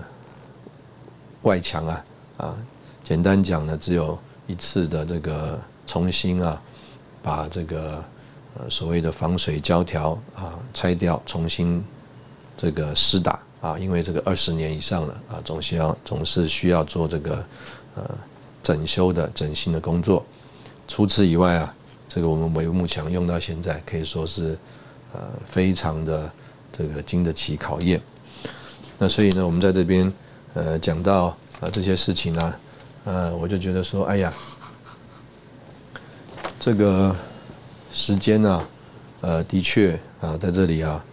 [1.43, 2.05] 外墙啊，
[2.39, 2.57] 啊，
[3.05, 6.61] 简单讲呢，只有一次的这个重新啊，
[7.23, 8.03] 把这个。
[8.59, 11.81] 呃，所谓的防水胶条啊，拆掉，重新
[12.59, 17.45] 这个施打啊，因为这个二十年以上了啊，总需要总是需要做这个
[17.95, 18.03] 呃
[18.61, 20.27] 整修的整新的工作。
[20.89, 21.73] 除此以外啊，
[22.11, 24.59] 这个我们帷幕墙用到现在可以说是
[25.15, 26.31] 呃非常的
[26.77, 27.99] 这个经得起考验。
[28.99, 30.13] 那所以呢，我们在这边
[30.53, 32.55] 呃讲到啊这些事情呢，
[33.05, 34.31] 呃，我就觉得说，哎呀，
[36.59, 37.17] 这个。
[37.93, 38.63] 时间呢，
[39.21, 41.05] 呃，的确啊，在这里啊，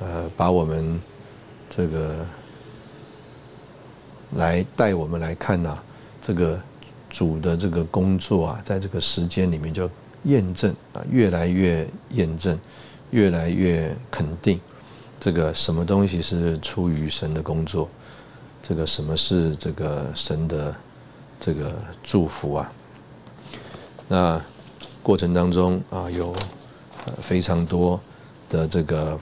[0.00, 1.00] 呃，把我们
[1.70, 2.26] 这个
[4.32, 5.78] 来带我们来看呐，
[6.26, 6.58] 这个
[7.08, 9.88] 主的这个工作啊，在这个时间里面就
[10.24, 12.58] 验证啊，越来越验证，
[13.10, 14.60] 越来越肯定，
[15.20, 17.88] 这个什么东西是出于神的工作，
[18.68, 20.74] 这个什么是这个神的
[21.40, 22.72] 这个祝福啊，
[24.08, 24.40] 那。
[25.04, 26.34] 过程当中啊，有
[27.20, 28.00] 非常多
[28.48, 29.20] 的这个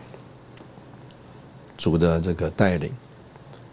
[1.76, 2.88] 主的这个带领。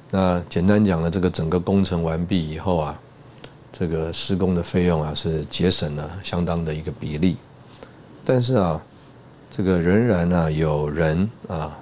[0.09, 2.99] 那简单讲呢，这个整个工程完毕以后啊，
[3.71, 7.37] 这个施工的费用啊是节省了相当的一个比例。
[8.25, 8.81] 但是啊，
[9.55, 11.77] 这个仍然呢有人啊，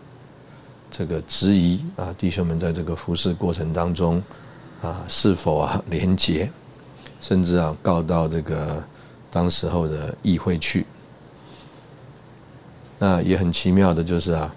[0.92, 4.22] 这个质疑啊，弟兄们在这个服侍过程当中
[4.82, 6.50] 啊，是否啊廉洁，
[7.22, 8.84] 甚至啊告到这个。
[9.30, 10.86] 当时候的议会去，
[12.98, 14.52] 那也很奇妙的，就是啊，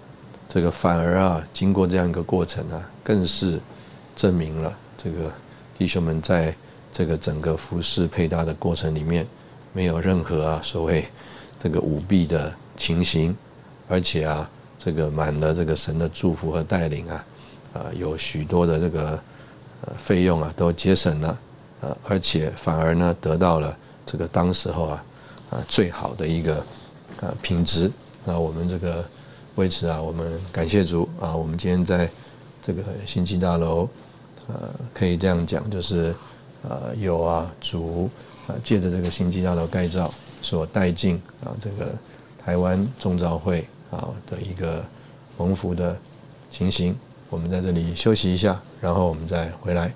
[0.49, 3.59] 这个反而啊，经过这样一个过程啊，更是
[4.15, 5.31] 证明了这个
[5.77, 6.55] 弟兄们在
[6.91, 9.25] 这个整个服饰配搭的过程里面，
[9.73, 11.05] 没有任何啊所谓
[11.59, 13.35] 这个舞弊的情形，
[13.87, 14.49] 而且啊，
[14.83, 17.25] 这个满了这个神的祝福和带领啊，
[17.73, 19.19] 啊，有许多的这个
[19.85, 21.37] 呃费用啊都节省了，
[21.81, 23.77] 呃，而且反而呢得到了。
[24.05, 25.03] 这个当时候啊，
[25.51, 26.57] 啊最好的一个
[27.21, 27.89] 啊品质，
[28.25, 29.05] 那我们这个
[29.55, 32.09] 为此啊，我们感谢主啊，我们今天在
[32.65, 33.87] 这个新奇大楼，
[34.47, 36.13] 呃，可以这样讲，就是
[36.63, 38.09] 呃有啊主
[38.47, 41.91] 啊借着这个新基大楼盖造所带进啊这个
[42.43, 44.83] 台湾中造会啊的一个
[45.37, 45.95] 蒙福的
[46.49, 46.95] 情形，
[47.29, 49.91] 我们在这里休息一下，然后我们再回来。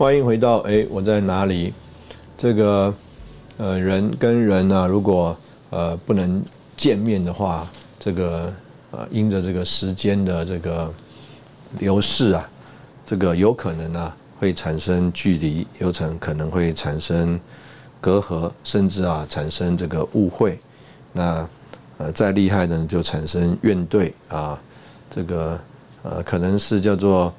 [0.00, 1.74] 欢迎回到哎，我在哪里？
[2.38, 2.94] 这个
[3.58, 5.36] 呃，人跟人呢，如果
[5.68, 6.42] 呃不能
[6.74, 8.50] 见面的话，这个
[8.92, 10.90] 呃，因着这个时间的这个
[11.80, 12.48] 流逝啊，
[13.04, 17.38] 这个有可能呢会产生距离，有可能可能会产生
[18.00, 20.58] 隔阂，甚至啊产生这个误会。
[21.12, 21.46] 那
[21.98, 24.58] 呃再厉害的就产生怨怼啊，
[25.14, 25.60] 这个
[26.02, 27.30] 呃可能是叫做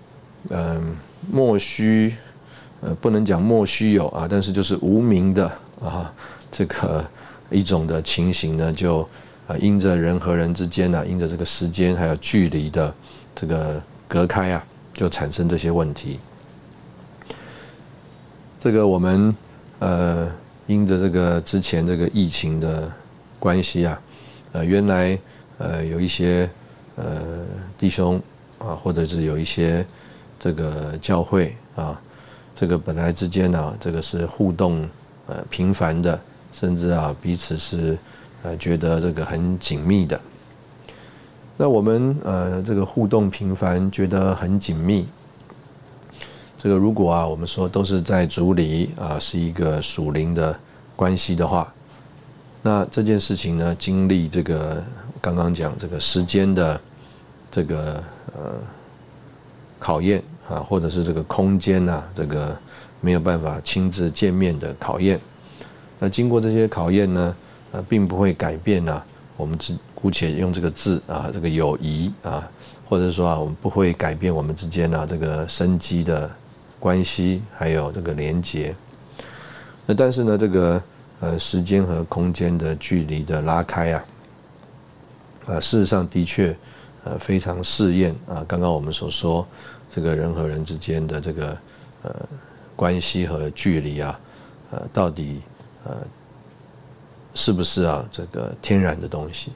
[0.51, 0.95] 嗯
[1.27, 2.13] 莫须。
[2.83, 5.45] 呃，不能讲莫须有啊，但是就是无名的
[5.79, 6.11] 啊，
[6.51, 7.05] 这个
[7.51, 9.07] 一种的情形呢，就
[9.47, 12.91] 啊，因着人和人之间呢，因着这个时间还有距离的
[13.35, 14.63] 这个隔开啊，
[14.95, 16.19] 就产生这些问题。
[18.59, 19.35] 这个我们
[19.77, 20.27] 呃，
[20.65, 22.91] 因着这个之前这个疫情的
[23.37, 24.01] 关系啊，
[24.53, 25.15] 呃，原来
[25.59, 26.49] 呃有一些
[26.95, 27.21] 呃
[27.77, 28.19] 弟兄
[28.57, 29.85] 啊，或者是有一些
[30.39, 32.01] 这个教会啊。
[32.61, 34.87] 这个本来之间呢，这个是互动
[35.25, 36.21] 呃频繁的，
[36.53, 37.97] 甚至啊彼此是
[38.43, 40.21] 呃觉得这个很紧密的。
[41.57, 45.07] 那我们呃这个互动频繁，觉得很紧密。
[46.61, 50.55] 这个如果啊我们说都是在主里啊是一个属灵的
[50.95, 51.73] 关系的话，
[52.61, 54.83] 那这件事情呢经历这个
[55.19, 56.79] 刚刚讲这个时间的
[57.49, 58.03] 这个
[58.35, 58.53] 呃
[59.79, 60.21] 考验。
[60.51, 62.57] 啊，或者是这个空间呐，这个
[62.99, 65.17] 没有办法亲自见面的考验，
[65.97, 67.35] 那经过这些考验呢，
[67.71, 69.03] 呃，并不会改变啊，
[69.37, 72.45] 我们只姑且用这个字啊，这个友谊啊，
[72.89, 76.29] 或者说啊，我们不会改变我们之间啊这个生机的
[76.79, 78.75] 关系，还有这个连结。
[79.85, 80.83] 那但是呢，这个
[81.21, 84.03] 呃时间和空间的距离的拉开啊，
[85.45, 86.55] 呃，事实上的确
[87.03, 89.47] 呃非常试验啊，刚刚我们所说
[89.93, 91.57] 这个人和人之间的这个
[92.03, 92.15] 呃
[92.75, 94.19] 关系和距离啊，
[94.71, 95.41] 呃，到底
[95.83, 95.97] 呃
[97.35, 99.51] 是不是啊这个天然的东西？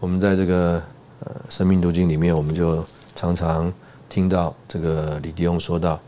[0.00, 0.82] 我们在这个
[1.20, 2.84] 呃生命读经里面，我们就
[3.16, 3.72] 常常
[4.08, 6.00] 听到这个李迪翁说到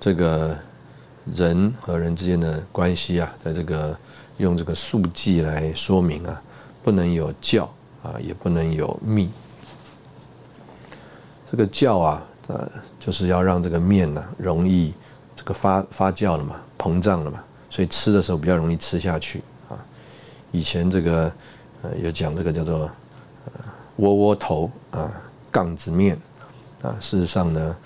[0.00, 0.56] 这个。
[1.34, 3.98] 人和人之间的关系啊，在这个
[4.36, 6.40] 用这个速记来说明啊，
[6.84, 7.68] 不能有教
[8.00, 9.28] 啊，也不能有密。
[11.50, 12.68] 这个教啊，呃，
[13.00, 14.92] 就是要让这个面呢容易
[15.34, 19.76] 这个发发酵了嘛，膨胀了嘛，所以吃的时候比较容易吃下去啊。
[20.52, 21.32] 以前这个
[21.82, 22.90] 呃有讲这个叫做
[23.96, 25.10] 窝窝头啊，
[25.50, 26.18] 杠子面
[26.82, 27.76] 啊，事实上呢，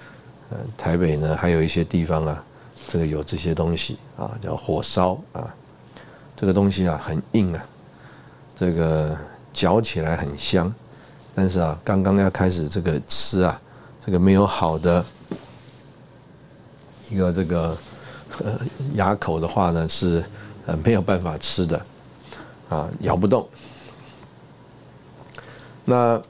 [0.51, 2.45] 呃台北呢还有一些地方啊。
[2.89, 5.47] 这个有这些东西啊，叫火烧啊，
[6.37, 7.65] 这个东西啊很硬啊，
[8.59, 9.17] 这个
[9.53, 10.75] 嚼起来很香，
[11.33, 13.61] 但是啊，刚刚要开始这个吃啊，
[14.05, 15.05] 这个没有好的
[17.11, 17.77] 一个这个
[18.95, 20.25] 牙口的话呢，是
[20.67, 21.81] 呃没有办法吃的
[22.69, 23.49] 啊，咬不动。
[25.85, 26.21] 那。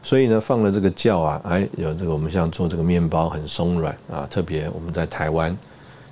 [0.00, 5.54] 所以呢，放了这个酵啊，哎，有这个我们像做这个面包很松软啊，特别我们在台湾，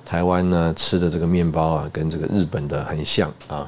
[0.05, 3.67] 台湾呢吃的这个面包啊，跟这个日本的很像啊。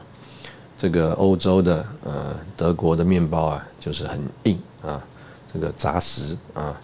[0.78, 5.02] 这个欧洲的呃德国的面包啊，就是很硬啊，
[5.52, 6.74] 这个扎实啊。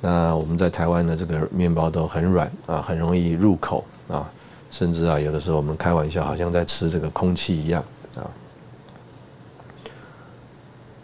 [0.00, 4.28] 那我们在台湾的这个面包都很软啊，很容易入口啊，
[4.70, 7.84] 甚至啊有的时候我们开玩笑，好像在吃这个空气一样
[8.16, 8.26] 啊。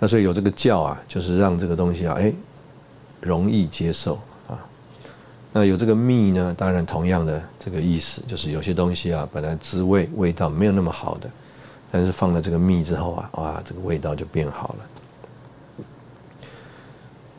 [0.01, 2.33] 那所以有这个教啊，就是让这个东西啊，哎，
[3.21, 4.15] 容易接受
[4.49, 4.59] 啊。
[5.53, 11.31] 那有这个蜜呢，当然同样的这个意思，就是有些东西啊，本来滋味味道没有那么好的，
[11.93, 14.85] 但是放了这个蜜之后啊，哇，这个味道就变好了。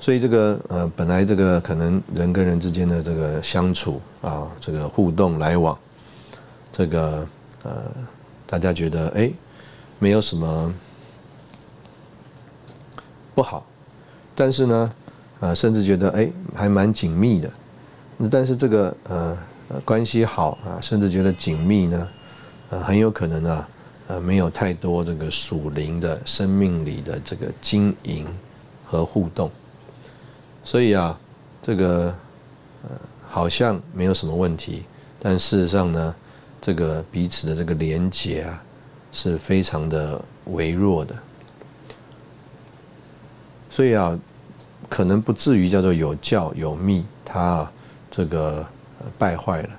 [0.10, 5.78] 所以这个呃，本来这个可能人跟人之间的这个相处啊，这个互动来往，
[6.74, 7.28] 这个
[7.62, 7.72] 呃，
[8.48, 9.32] 大家觉得哎，
[10.00, 10.74] 没有什么。
[13.36, 13.64] 不好，
[14.34, 14.92] 但是呢，
[15.42, 17.52] 呃，甚至觉得哎，还蛮紧密的。
[18.32, 19.38] 但是这个呃
[19.86, 22.08] 关系好啊，甚至觉得紧密呢，
[22.72, 23.70] 呃，很有可能啊，
[24.08, 28.26] 呃，没有太多这个属灵的生命里的这个经营
[28.88, 29.52] 和互动。
[30.64, 31.18] 所以啊，
[31.64, 32.14] 这个
[32.84, 32.90] 呃
[33.28, 34.84] 好像没有什么问题，
[35.20, 36.14] 但事实上呢，
[36.62, 38.64] 这个彼此的这个连结啊，
[39.12, 41.16] 是非常的微弱的。
[43.72, 44.18] 所以啊，
[44.90, 47.68] 可能不至于叫做有教有密，他
[48.12, 48.66] 这个
[49.18, 49.70] 败坏了。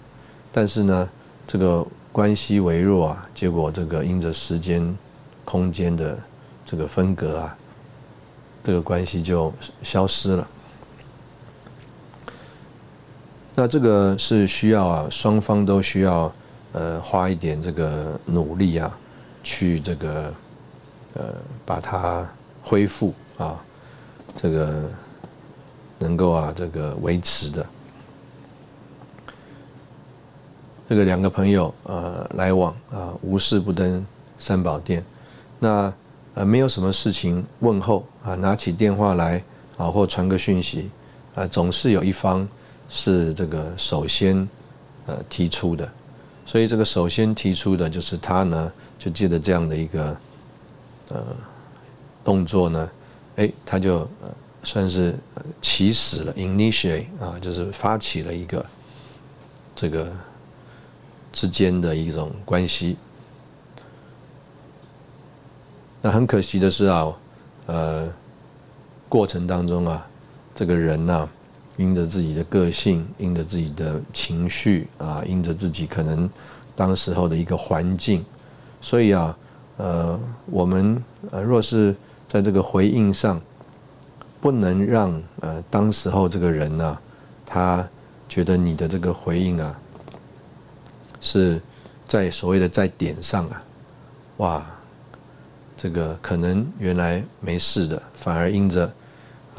[0.52, 1.08] 但是呢，
[1.46, 4.96] 这个关系微弱啊，结果这个因着时间、
[5.44, 6.18] 空间的
[6.66, 7.56] 这个分隔啊，
[8.64, 10.48] 这个关系就消失了。
[13.54, 16.32] 那这个是需要啊，双方都需要
[16.72, 18.96] 呃花一点这个努力啊，
[19.42, 20.32] 去这个
[21.14, 21.24] 呃
[21.64, 22.26] 把它
[22.62, 23.60] 恢复啊。
[24.40, 24.84] 这个
[25.98, 27.66] 能够啊，这个维持的，
[30.88, 34.06] 这个两个朋友呃来往啊，无事不登
[34.38, 35.04] 三宝殿，
[35.58, 35.92] 那
[36.34, 39.42] 呃没有什么事情问候啊，拿起电话来
[39.76, 40.88] 啊，或传个讯息
[41.34, 42.48] 啊，总是有一方
[42.90, 44.46] 是这个首先
[45.06, 45.88] 呃提出的，
[46.44, 50.16] 所以这个首先提出的就是他呢，就记得这样的一个
[51.08, 51.24] 呃
[52.24, 52.90] 动作呢。
[53.36, 54.06] 哎，他就
[54.64, 55.14] 算是
[55.62, 58.66] 起始了，initiate 啊，就是发起了一个
[59.74, 60.12] 这个
[61.32, 62.96] 之间的一种关系。
[66.02, 67.14] 那很可惜的是啊，
[67.66, 68.12] 呃，
[69.08, 70.06] 过程当中啊，
[70.54, 71.28] 这个人呐，
[71.80, 76.28] 因着自己的个性，因着自己的情绪啊，因着自己可能
[76.76, 78.24] 当时候的一个环境，
[78.80, 79.36] 所以啊，
[79.78, 81.96] 呃，我们呃，若是。
[82.30, 83.40] 在这个回应上，
[84.40, 86.96] 不能让呃当时候这个人呢，
[87.44, 87.84] 他
[88.28, 89.76] 觉得你的这个回应啊，
[91.20, 91.60] 是
[92.06, 93.62] 在所谓的在点上啊，
[94.36, 94.64] 哇，
[95.76, 98.88] 这个可能原来没事的，反而因着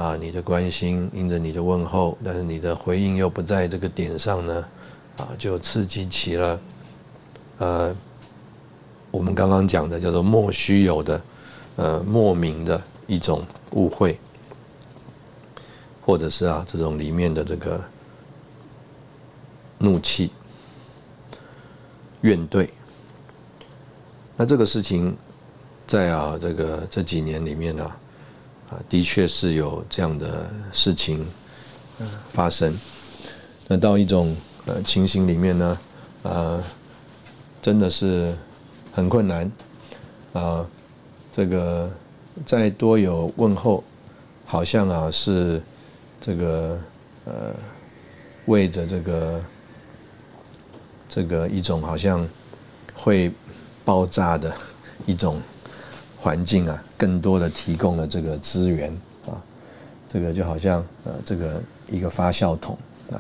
[0.02, 4.66] 啊你的关心，因着你的问候，但是你的回应又不在这个点上呢，
[5.18, 6.60] 啊就刺激起了
[7.60, 7.96] 呃，
[9.12, 11.22] 我们刚刚讲的叫做莫须有的，
[11.76, 14.18] 呃，莫名的一种误会，
[16.04, 17.80] 或者是啊这种里面的这个
[19.78, 20.32] 怒气、
[22.22, 22.68] 怨怼。
[24.36, 25.16] 那这个事情，
[25.86, 27.92] 在啊这个这几年里面呢，
[28.90, 31.26] 的确是有这样的事情
[32.32, 32.78] 发生。
[33.68, 35.80] 那到一种呃情形里面呢，
[36.24, 36.64] 呃，
[37.62, 38.36] 真的是
[38.94, 39.52] 很困难
[40.34, 40.66] 啊。
[41.34, 41.90] 这个
[42.46, 43.84] 再多有问候，
[44.46, 45.62] 好像啊是
[46.20, 46.78] 这个
[47.26, 47.54] 呃
[48.48, 49.42] 为着这个
[51.08, 52.28] 这个一种好像
[52.94, 53.32] 会
[53.86, 54.54] 爆炸的
[55.06, 55.42] 一种
[56.20, 58.92] 环境啊，更多的提供了这个资源
[59.26, 59.34] 啊。
[60.08, 62.78] 这个就好像呃这个一个发酵桶
[63.12, 63.18] 啊。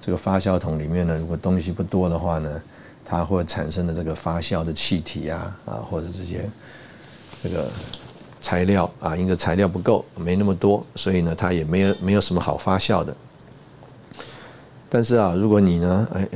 [0.00, 2.62] 这个发酵桶里面呢，如果东西不多的话呢，
[3.04, 6.48] 它会产生的这个发酵的气体啊啊，或者这些
[7.42, 7.68] 这个
[8.40, 13.16] 材料啊，因为材料不够，没那么多，所以呢，它也没有没有什么好发酵的。
[14.88, 16.28] 但是啊，如果你呢，哎，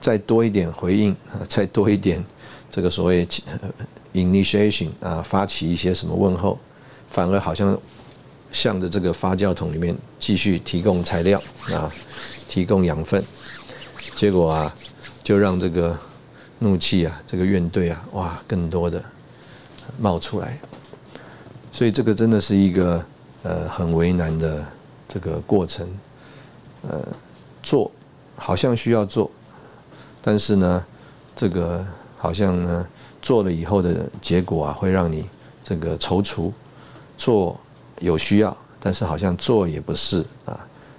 [0.00, 1.14] 再多一点回应，
[1.46, 2.24] 再多一点
[2.70, 3.28] 这个所谓
[4.18, 6.58] initiation 啊，发起一些什么问候，
[7.10, 7.78] 反而好像
[8.52, 11.42] 向着这个发酵桶里面继续提供材料
[11.72, 11.90] 啊。
[12.50, 13.22] 提供养分，
[14.16, 14.74] 结果啊，
[15.22, 15.96] 就让这个
[16.60, 19.04] 怒气啊，这个怨怼啊，哇，更多的
[19.98, 20.58] 冒出来。
[21.74, 23.04] 所以这个真的是一个
[23.42, 24.64] 呃很为难的
[25.06, 25.86] 这个过程。
[26.88, 27.06] 呃，
[27.62, 27.92] 做
[28.34, 29.30] 好像需要做，
[30.22, 30.82] 但是呢，
[31.36, 32.86] 这个好像呢
[33.20, 35.24] 做了以后的结果啊，会让你
[35.64, 36.52] 这个踌躇。
[37.16, 37.58] 做
[37.98, 40.58] 有需要，但是好像做也不是啊。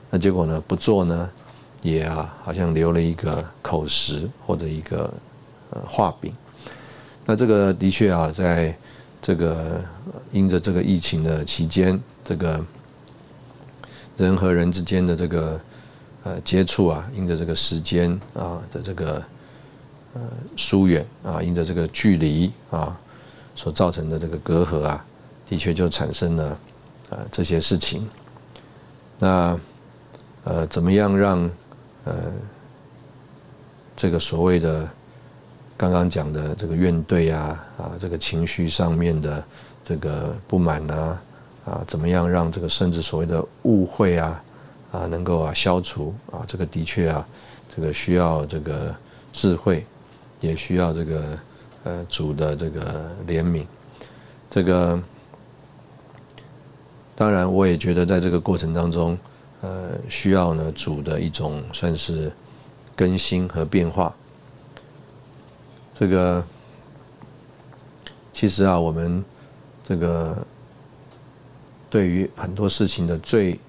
[0.09, 1.29] 那结果呢，不做呢？
[1.81, 5.09] 也啊，好像留了一个口实或者一个
[5.69, 6.33] 呃画饼。
[7.25, 8.77] 那这个的确啊，在
[9.21, 9.81] 这个
[10.33, 12.61] 因着这个疫情的期间，这个
[14.17, 15.57] 人和人之间的这个
[16.25, 19.23] 呃接触啊，因着这个时间啊的这个
[20.13, 20.21] 呃
[20.55, 22.97] 疏远啊，因着这个距离啊
[23.55, 25.05] 所造成的这个隔阂啊，
[25.47, 26.57] 的确就产生了
[27.09, 28.07] 啊这些事情。
[29.17, 29.59] 那
[30.43, 31.49] 呃，怎么样让？
[32.05, 32.13] 呃，
[33.95, 34.87] 这个所谓的
[35.77, 39.43] 刚刚讲的这个怨怼啊啊，这个情绪上面的
[39.85, 41.21] 这个不满啊
[41.65, 44.41] 啊，怎么样让这个甚至所谓的误会啊
[44.93, 46.41] 啊能够啊消除啊？
[46.47, 47.27] 这个的确啊，
[47.75, 48.95] 这个需要这个
[49.33, 49.85] 智慧，
[50.39, 51.39] 也需要这个
[51.83, 53.65] 呃主的这个怜悯。
[54.49, 55.01] 这个
[57.15, 59.17] 当然，我也觉得在这个过程当中。
[59.61, 62.31] 呃，需要呢主的一种算是
[62.95, 64.15] 更新和变化。
[65.93, 66.41] 这个
[68.31, 69.21] 其实啊，我们
[69.85, 70.47] 这个
[71.89, 73.59] 对于很多事情的最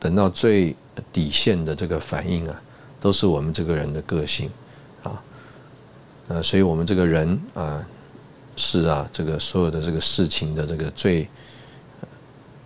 [0.00, 0.74] 等到最
[1.12, 2.58] 底线的这个反应啊，
[2.98, 4.50] 都是我们这个人的个性。
[6.28, 7.84] 呃，所以我们这个人啊，
[8.56, 11.26] 是啊，这个所有的这个事情的这个最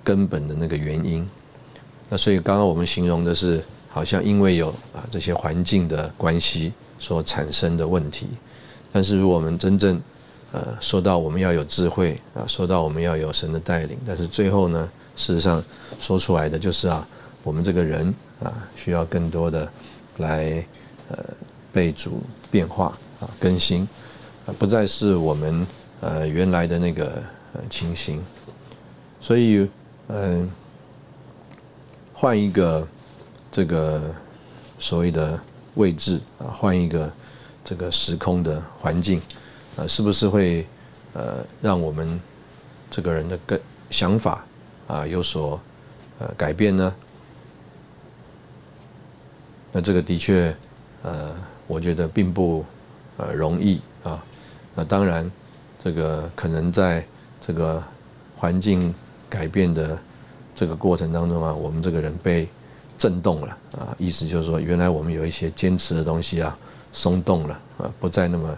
[0.02, 1.28] 根本的那个原因。
[2.08, 8.26] 那所以刚刚我们形容的是，好像因为有啊这些环境的关系所产生的问题，
[8.92, 10.00] 但是如果我们真正
[10.50, 15.62] 呃说到我们要有智慧啊，说到我们要有神的带领，但是最后呢，事实上
[16.00, 17.06] 说出来的就是啊，
[17.42, 19.70] 我们这个人啊需要更多的
[20.18, 20.64] 来
[21.08, 21.18] 呃
[21.72, 22.98] 被主变化
[23.40, 23.88] 更新，
[24.58, 25.66] 不再是我们
[26.00, 27.22] 呃原来的那个
[27.54, 28.22] 呃情形，
[29.20, 29.68] 所以
[30.08, 30.50] 嗯。
[32.14, 32.86] 换一个
[33.50, 34.00] 这个
[34.78, 35.40] 所谓的
[35.74, 37.12] 位置啊，换一个
[37.64, 39.20] 这个时空的环境
[39.76, 40.64] 啊，是不是会
[41.14, 42.20] 呃让我们
[42.88, 43.60] 这个人的个
[43.90, 44.44] 想法
[44.86, 45.60] 啊有所
[46.20, 46.94] 呃改变呢？
[49.72, 50.54] 那这个的确
[51.02, 51.34] 呃，
[51.66, 52.64] 我觉得并不
[53.16, 54.22] 呃容易啊。
[54.74, 55.30] 那当然，
[55.82, 57.04] 这个可能在
[57.40, 57.82] 这个
[58.36, 58.94] 环境
[59.28, 59.98] 改变的。
[60.54, 62.46] 这个过程当中啊，我们这个人被
[62.98, 66.56] 震动了啊，意思就是说，原来我们有一些坚持的东西啊，
[66.92, 68.54] 松动了啊，不再那么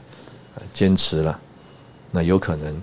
[0.75, 1.39] 坚持了。
[2.11, 2.83] 那有可能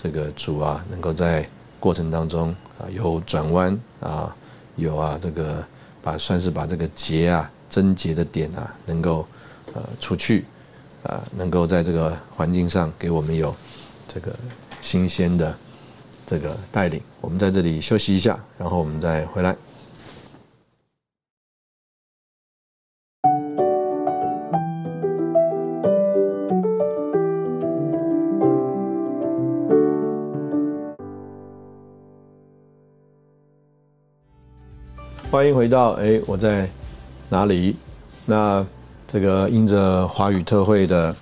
[0.00, 1.48] 这个主啊，能够在
[1.80, 4.36] 过程当中啊，有转弯啊，
[4.76, 5.64] 有啊，这个
[6.02, 9.26] 把算是把这个结啊，贞结的点啊，能够
[9.72, 10.44] 呃除去
[11.02, 13.54] 啊，能够在这个环境上给我们有
[14.06, 14.34] 这个
[14.82, 15.56] 新鲜的
[16.26, 17.00] 这个带领。
[17.20, 19.56] 我们在这里休息一下，然后我们再回来。
[35.30, 36.68] 欢迎回到哎，我在
[37.30, 37.76] 哪里？
[38.26, 38.66] 那。
[39.12, 41.14] 这个因着华语特会的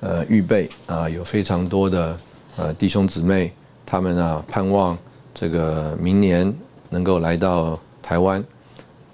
[0.00, 2.14] 呃预备啊，有非常多的
[2.56, 3.50] 呃弟兄姊妹，
[3.86, 4.96] 他们啊盼望
[5.32, 6.52] 这个明年
[6.90, 8.44] 能够来到台湾。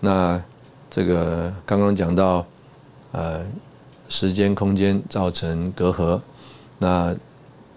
[0.00, 0.42] 那
[0.90, 2.44] 这个刚刚讲到
[3.12, 3.42] 呃
[4.08, 6.20] 时间空间造成隔阂，
[6.78, 7.14] 那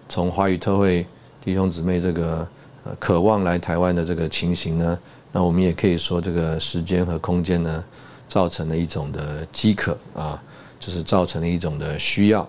[0.08, 1.06] 从华语特会
[1.44, 2.46] 弟兄姊妹这个
[2.82, 4.98] 呃渴望来台湾的这个情形呢，
[5.30, 7.84] 那我们也可以说这个时间和空间呢。
[8.30, 10.40] 造成了一种的饥渴啊，
[10.78, 12.48] 就是造成了一种的需要。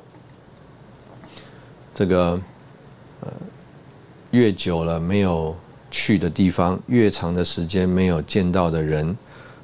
[1.95, 2.39] 这个
[3.21, 3.31] 呃，
[4.29, 5.55] 越久了没有
[5.89, 9.17] 去的地方，越长的时间没有见到的人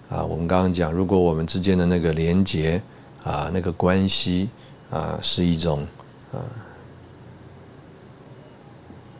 [0.09, 2.81] 啊，我们刚刚讲，如果我们之间的那个连结
[3.23, 4.49] 啊，那个关系
[4.89, 5.85] 啊，是一种
[6.33, 6.41] 啊，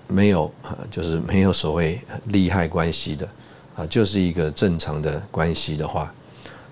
[0.07, 3.29] 没有啊，就是没有所谓利害关系的
[3.75, 6.11] 啊，就是一个正常的关系的话。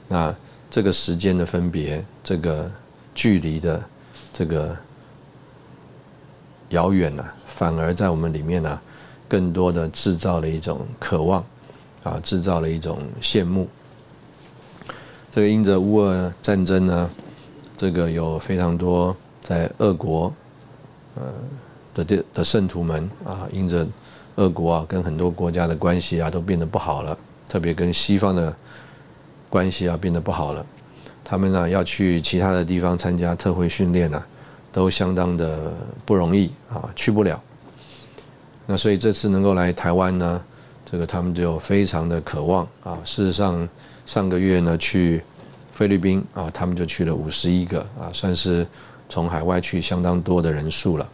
[0.08, 0.34] 那
[0.70, 2.70] 这个时间的分别，这个
[3.14, 3.84] 距离的
[4.32, 4.76] 这个
[6.70, 8.80] 遥远呢，反而在我们里面呢，
[9.28, 11.44] 更多的制造了一种渴望，
[12.04, 13.68] 啊，制造了一种羡慕。
[15.34, 17.10] 这个因着乌俄战争呢，
[17.78, 20.34] 这个有非常多在俄国，
[21.16, 21.24] 呃
[21.94, 23.88] 的的的圣徒们啊，因着
[24.36, 27.18] 俄国啊跟很多国家的关系啊都变得不好了，
[27.50, 28.56] 特别跟西方的。
[29.56, 30.66] 关系啊变得不好了，
[31.24, 34.22] 他们呢要去其他的地方参加特会训练呢，
[34.70, 35.72] 都相当的
[36.06, 37.42] 不容易啊，去不了。
[38.66, 40.44] 那所以这次能够来台湾呢，
[40.92, 43.00] 这个他们就非常的渴望啊。
[43.06, 43.66] 事实上，
[44.06, 45.24] 上个月呢去
[45.72, 48.68] 菲律宾啊，他们就去了五十一个啊，算是
[49.08, 51.08] 从海外去相当多的人数了。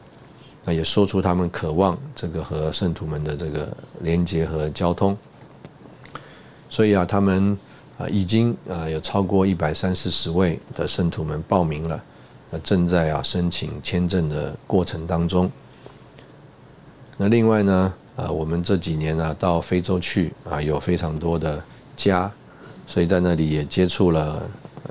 [0.66, 3.68] 那也说出他们渴望这个和圣徒们的这个
[4.00, 5.16] 连接和交通。
[6.72, 7.56] 所以啊，他们。
[8.02, 12.02] 啊，已经啊有超过一百三四十位的圣徒们报名了，
[12.50, 15.52] 那正在啊申请签证的过程当中。
[17.18, 21.62] 那另外呢，啊我们这几年啊到非洲去啊有非常多的
[21.96, 22.32] 家，
[22.88, 24.42] 所以在那里也接触了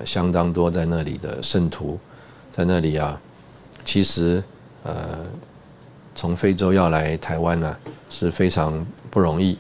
[0.05, 1.99] 相当多在那里的圣徒，
[2.53, 3.21] 在那里啊，
[3.85, 4.41] 其实
[4.85, 5.27] 呃
[6.15, 7.77] 从非洲要来台湾呢
[8.09, 9.59] 是非常不容易。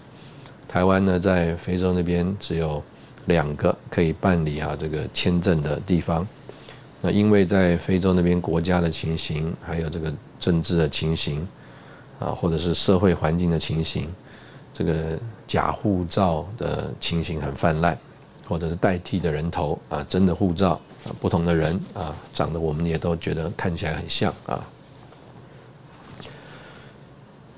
[0.68, 2.80] 台湾呢在非洲那边只有。
[3.30, 6.26] 两个可以办理啊这个签证的地方，
[7.00, 11.46] 那因为在非洲那边国家的情形，还有这个政治的情形，
[12.18, 14.08] 啊或者是社会环境的情形，
[14.74, 17.96] 这个假护照的情形很泛滥，
[18.48, 24.66] 或者是代替的人头啊真的护照啊不同的人啊长得我们也都觉得看起来很像啊，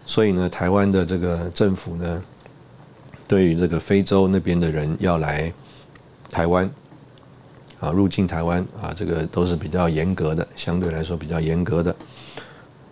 [0.06, 2.22] 所以呢台湾的这个政府呢。
[3.28, 5.50] 对于这个非洲那边的人要来
[6.32, 6.68] 台湾
[7.78, 11.94] 啊，入境台湾啊，这个都是比较严格的，相对来说比较严格的，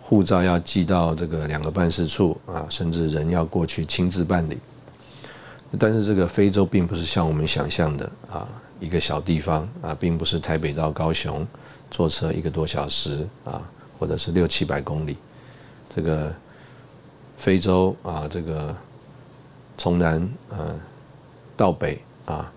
[0.01, 4.57] 护照要寄到这个两个办事处啊，甚至人要过去亲自办理。
[5.77, 8.47] 但是这个非洲并不是像我们想象的啊，
[8.79, 11.45] 一个小地方啊，并不是台北到高雄
[11.89, 13.61] 坐车一个多小时啊，
[13.99, 15.17] 或者是六七百公里。
[15.93, 16.33] 这个
[17.37, 18.73] 非洲啊，这个。
[19.77, 20.79] 从南呃
[21.57, 22.51] 到北啊，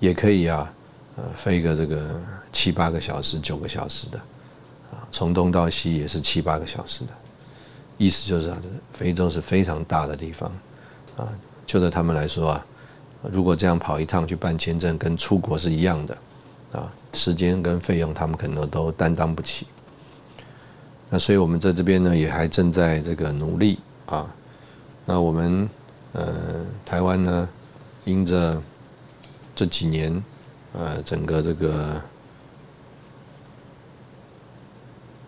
[0.00, 0.72] 也可以啊，
[1.16, 2.20] 呃飞个这个
[2.52, 4.18] 七八个小时、九个小时的
[4.90, 7.10] 啊，从东到西也是七八个小时的。
[7.98, 8.50] 意思就是，
[8.94, 10.50] 非洲是非常大的地方
[11.18, 11.28] 啊，
[11.66, 12.66] 就在他们来说啊，
[13.30, 16.16] 如果这样跑一趟去办签证，跟出国是一样的
[16.72, 19.66] 啊，时间跟费用他们可能都担当不起。
[21.10, 24.26] 那所以我们在这边呢，也还正在这个努力啊。
[25.04, 25.68] 那我们
[26.12, 27.48] 呃台湾呢，
[28.06, 28.62] 因着
[29.60, 30.24] 这几年
[30.72, 32.00] 呃整个这个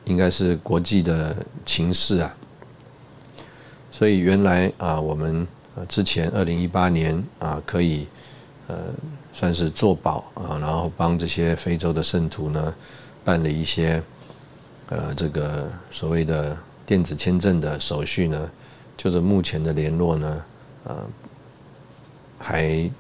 [0.07, 2.35] 应该是国际的情势啊，
[3.93, 5.47] 所以原来啊我们
[5.87, 8.07] 之前二零一八年啊可以
[8.69, 8.75] 呃
[9.35, 12.75] 算是做保啊，然后帮这些非洲的圣徒呢
[13.23, 14.03] 办了一些
[14.89, 16.57] 呃这个所谓的
[16.87, 18.51] 电子签证的手续呢。
[18.97, 20.45] 就是目前的联络呢，
[20.85, 20.97] 呃，
[22.39, 22.91] 还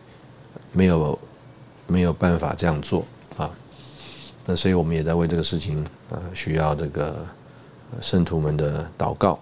[0.72, 1.18] 没有
[1.92, 3.04] 没有办法这样做
[3.36, 3.50] 啊。
[4.46, 7.14] 那所以我们也在为这个事情啊，需要这个
[8.00, 9.38] 圣徒们的祷告。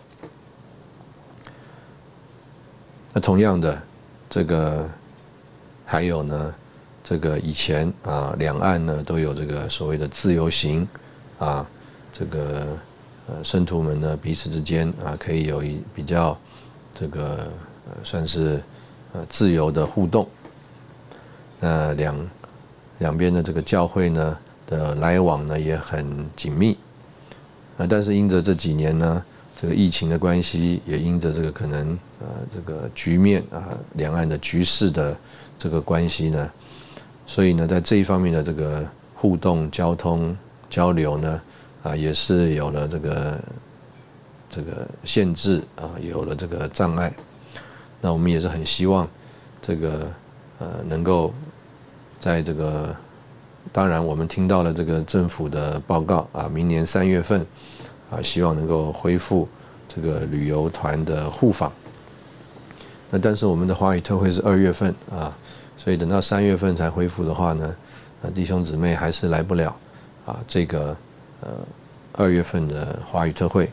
[3.12, 3.80] 那同样的，
[4.28, 4.88] 这个
[5.86, 6.54] 还有呢，
[7.04, 10.86] 这个以前啊，两岸呢都有这个所谓的自由行
[11.38, 11.64] 啊，
[12.12, 12.66] 这个
[13.28, 16.36] 呃圣徒们呢彼此之间啊可以有一比较。
[16.92, 17.50] 这个
[17.86, 18.60] 呃算是
[19.14, 20.28] 呃自由的互动
[21.58, 22.14] 那两
[23.00, 26.78] 两边的这个教会呢的来往呢也很紧密。
[27.76, 29.24] 啊，但是因着这几年呢，
[29.60, 35.16] 这个疫情的关系，也因着这个可能呃这个局面啊，两岸的局势的
[35.58, 36.50] 这个关系呢，
[37.26, 40.36] 所以呢，在这一方面的这个互动、交通、
[40.68, 41.40] 交流呢，
[41.82, 43.40] 啊，也是有了这个
[44.54, 47.10] 这个限制啊，有了这个障碍。
[48.02, 49.08] 那我们也是很希望
[49.62, 50.10] 这个
[50.58, 51.32] 呃能够
[52.20, 52.94] 在这个，
[53.72, 57.44] 当然我们听到了这个政府的报告啊，明年三月份。
[58.10, 59.48] 啊，希望能够恢复
[59.88, 61.72] 这个旅游团的互访。
[63.08, 65.32] 那但是我们的华语特会是二月份啊，
[65.76, 67.72] 所以等到三月份才恢复的话呢，
[68.20, 69.76] 啊弟兄姊妹还是来不了
[70.26, 70.96] 啊这个
[71.40, 71.50] 呃
[72.14, 73.70] 二月份的华语特会。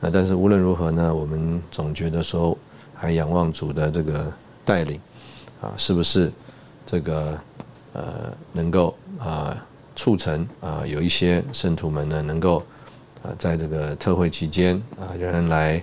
[0.00, 2.56] 那但是无论如何呢，我们总觉得说
[2.94, 4.32] 还仰望主的这个
[4.64, 4.98] 带领
[5.60, 6.32] 啊，是不是
[6.86, 7.38] 这个
[7.96, 9.56] 呃能够啊
[9.96, 12.62] 促成啊有一些圣徒们呢能够。
[13.22, 15.82] 啊，在这个特会期间啊，仍然来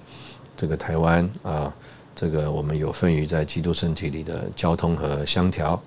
[0.56, 1.74] 这个台湾啊，
[2.16, 5.82] 这个我们有份于在基督身体里的交通和相调，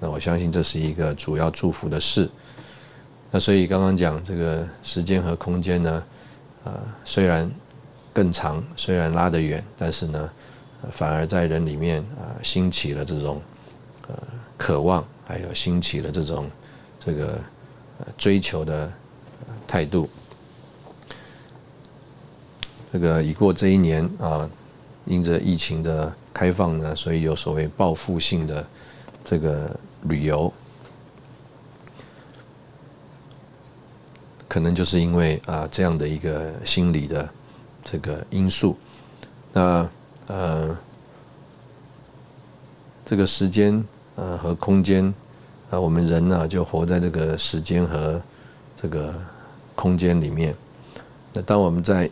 [0.00, 2.30] 那我相信这是一个主要祝福的事。
[3.30, 6.02] 那所以刚刚讲这个时间和空间呢，
[6.64, 7.50] 啊，虽然
[8.14, 10.30] 更长，虽然拉得远，但是呢，
[10.92, 13.42] 反而在人里面啊，兴起了这种
[14.08, 14.16] 呃
[14.56, 16.50] 渴望，还有兴起了这种
[17.02, 17.40] 这个
[18.18, 18.92] 追求的
[19.66, 20.06] 态度。
[22.92, 24.48] 这个已过这一年啊，
[25.06, 28.62] 因着疫情的开放呢，所以有所谓报复性的
[29.24, 30.52] 这个旅游，
[34.46, 37.26] 可能就是因为啊这样的一个心理的
[37.82, 38.78] 这个因素。
[39.54, 39.88] 那
[40.26, 40.76] 呃，
[43.06, 43.82] 这个时间
[44.16, 45.12] 呃和空间
[45.72, 48.20] 那，我们人呢就活在这个时间和
[48.80, 49.14] 这个
[49.74, 50.54] 空间里面。
[51.32, 52.10] 那当我们在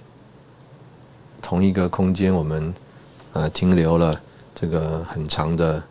[1.42, 2.72] 同一个空间，我们
[3.34, 4.18] 呃停留了
[4.54, 5.82] 这个很长的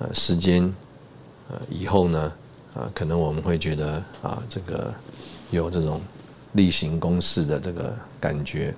[0.00, 0.70] 呃时间，
[1.48, 2.32] 呃以后呢，
[2.74, 4.92] 啊可能我们会觉得啊这个
[5.50, 6.02] 有这种
[6.52, 8.74] 例行公事的这个感觉。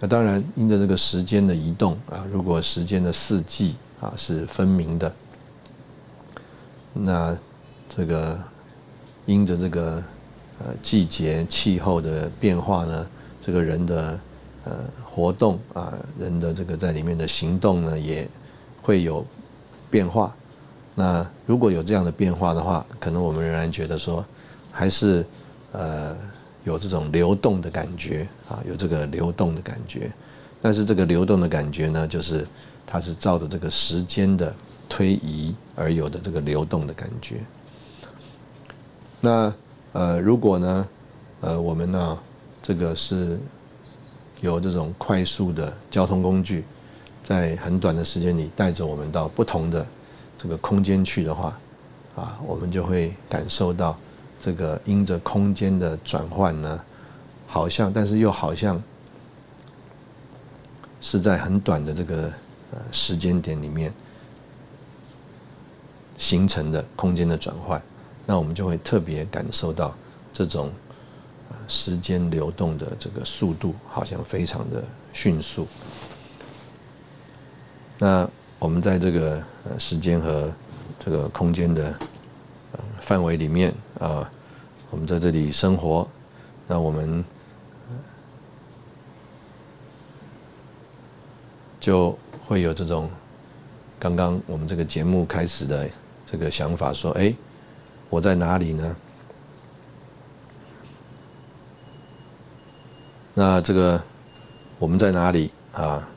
[0.00, 5.12] 那当然，因着这个时间的移动啊，如果时间的四季啊是分明的，
[6.94, 7.36] 那
[7.88, 8.38] 这个
[9.26, 10.02] 因着这个
[10.60, 13.06] 呃季节气候的变化呢，
[13.44, 14.18] 这个人的。
[14.64, 18.28] 呃，活动啊，人的这个在里面的行动呢，也
[18.82, 19.24] 会有
[19.88, 20.34] 变化。
[20.94, 24.22] 那如果有这样的变化的话，可能我们仍然觉得说，
[24.70, 25.24] 还是
[25.72, 26.14] 呃
[26.64, 30.10] 有这种流动的感觉啊，有这个流动的感觉。
[30.60, 32.46] 但是这个流动的感觉呢，就是
[32.86, 34.54] 它是照着这个时间的
[34.86, 37.36] 推移而有的这个流动的感觉。
[39.20, 39.52] 那
[39.92, 40.88] 呃，如果呢，
[41.40, 42.18] 呃，我们呢，
[42.62, 43.38] 这个是。
[44.40, 46.62] 有这种快速的交通工具，
[47.24, 49.84] 在很短的时间里带着我们到不同的
[50.40, 51.58] 这个空间去的话，
[52.14, 53.98] 啊，我们就会感受到
[54.40, 56.80] 这个因着空间的转换呢，
[57.48, 58.80] 好像，但是又好像
[61.00, 62.32] 是在很短的这个
[62.70, 63.92] 呃时间点里面
[66.16, 67.82] 形成的空间的转换，
[68.28, 69.96] 那我们就会特别感受到
[70.34, 70.70] 这种。
[71.66, 75.66] 时间流动的这个速度好像非常的迅速。
[77.98, 79.42] 那我们在这个
[79.78, 80.50] 时间和
[80.98, 81.94] 这个空间的
[83.02, 84.30] 范围里面啊，
[84.90, 86.08] 我们在这里生活，
[86.66, 87.22] 那我们
[91.78, 92.16] 就
[92.46, 93.10] 会有这种
[93.98, 95.88] 刚刚我们这个节目开始的
[96.30, 97.34] 这个想法，说：哎，
[98.10, 98.96] 我在哪里呢？
[103.34, 104.02] 那这个
[104.78, 106.08] 我们在哪里啊？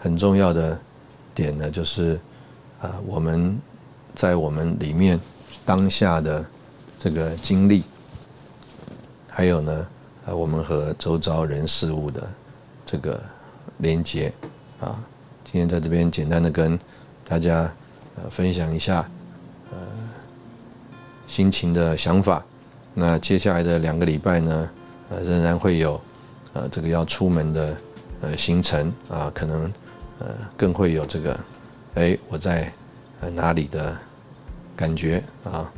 [0.00, 0.78] 很重要的
[1.34, 2.18] 点呢，就是
[2.80, 3.58] 啊，我们
[4.14, 5.18] 在我们里面
[5.64, 6.44] 当下的
[6.98, 7.82] 这个经历，
[9.28, 9.86] 还有呢，
[10.26, 12.22] 啊，我们和周遭人事物的
[12.86, 13.20] 这个
[13.78, 14.32] 连接
[14.80, 14.96] 啊。
[15.44, 16.78] 今天在这边简单的跟
[17.26, 17.70] 大家
[18.16, 19.08] 呃分享一下
[19.70, 19.78] 呃
[21.28, 22.44] 心情的想法。
[22.94, 24.70] 那接下来的两个礼拜呢，
[25.10, 26.00] 呃，仍然会有，
[26.54, 27.76] 呃，这个要出门的，
[28.22, 29.70] 呃，行程啊，可能，
[30.18, 31.38] 呃，更会有这个，
[31.94, 32.72] 哎，我在，
[33.20, 33.94] 呃，哪里的
[34.74, 35.70] 感觉啊？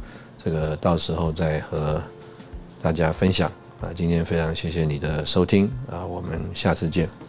[0.45, 2.01] 这个到时候再和
[2.81, 3.91] 大家分享啊。
[3.97, 7.28] 今天非常谢谢你的收听啊，我们下次见。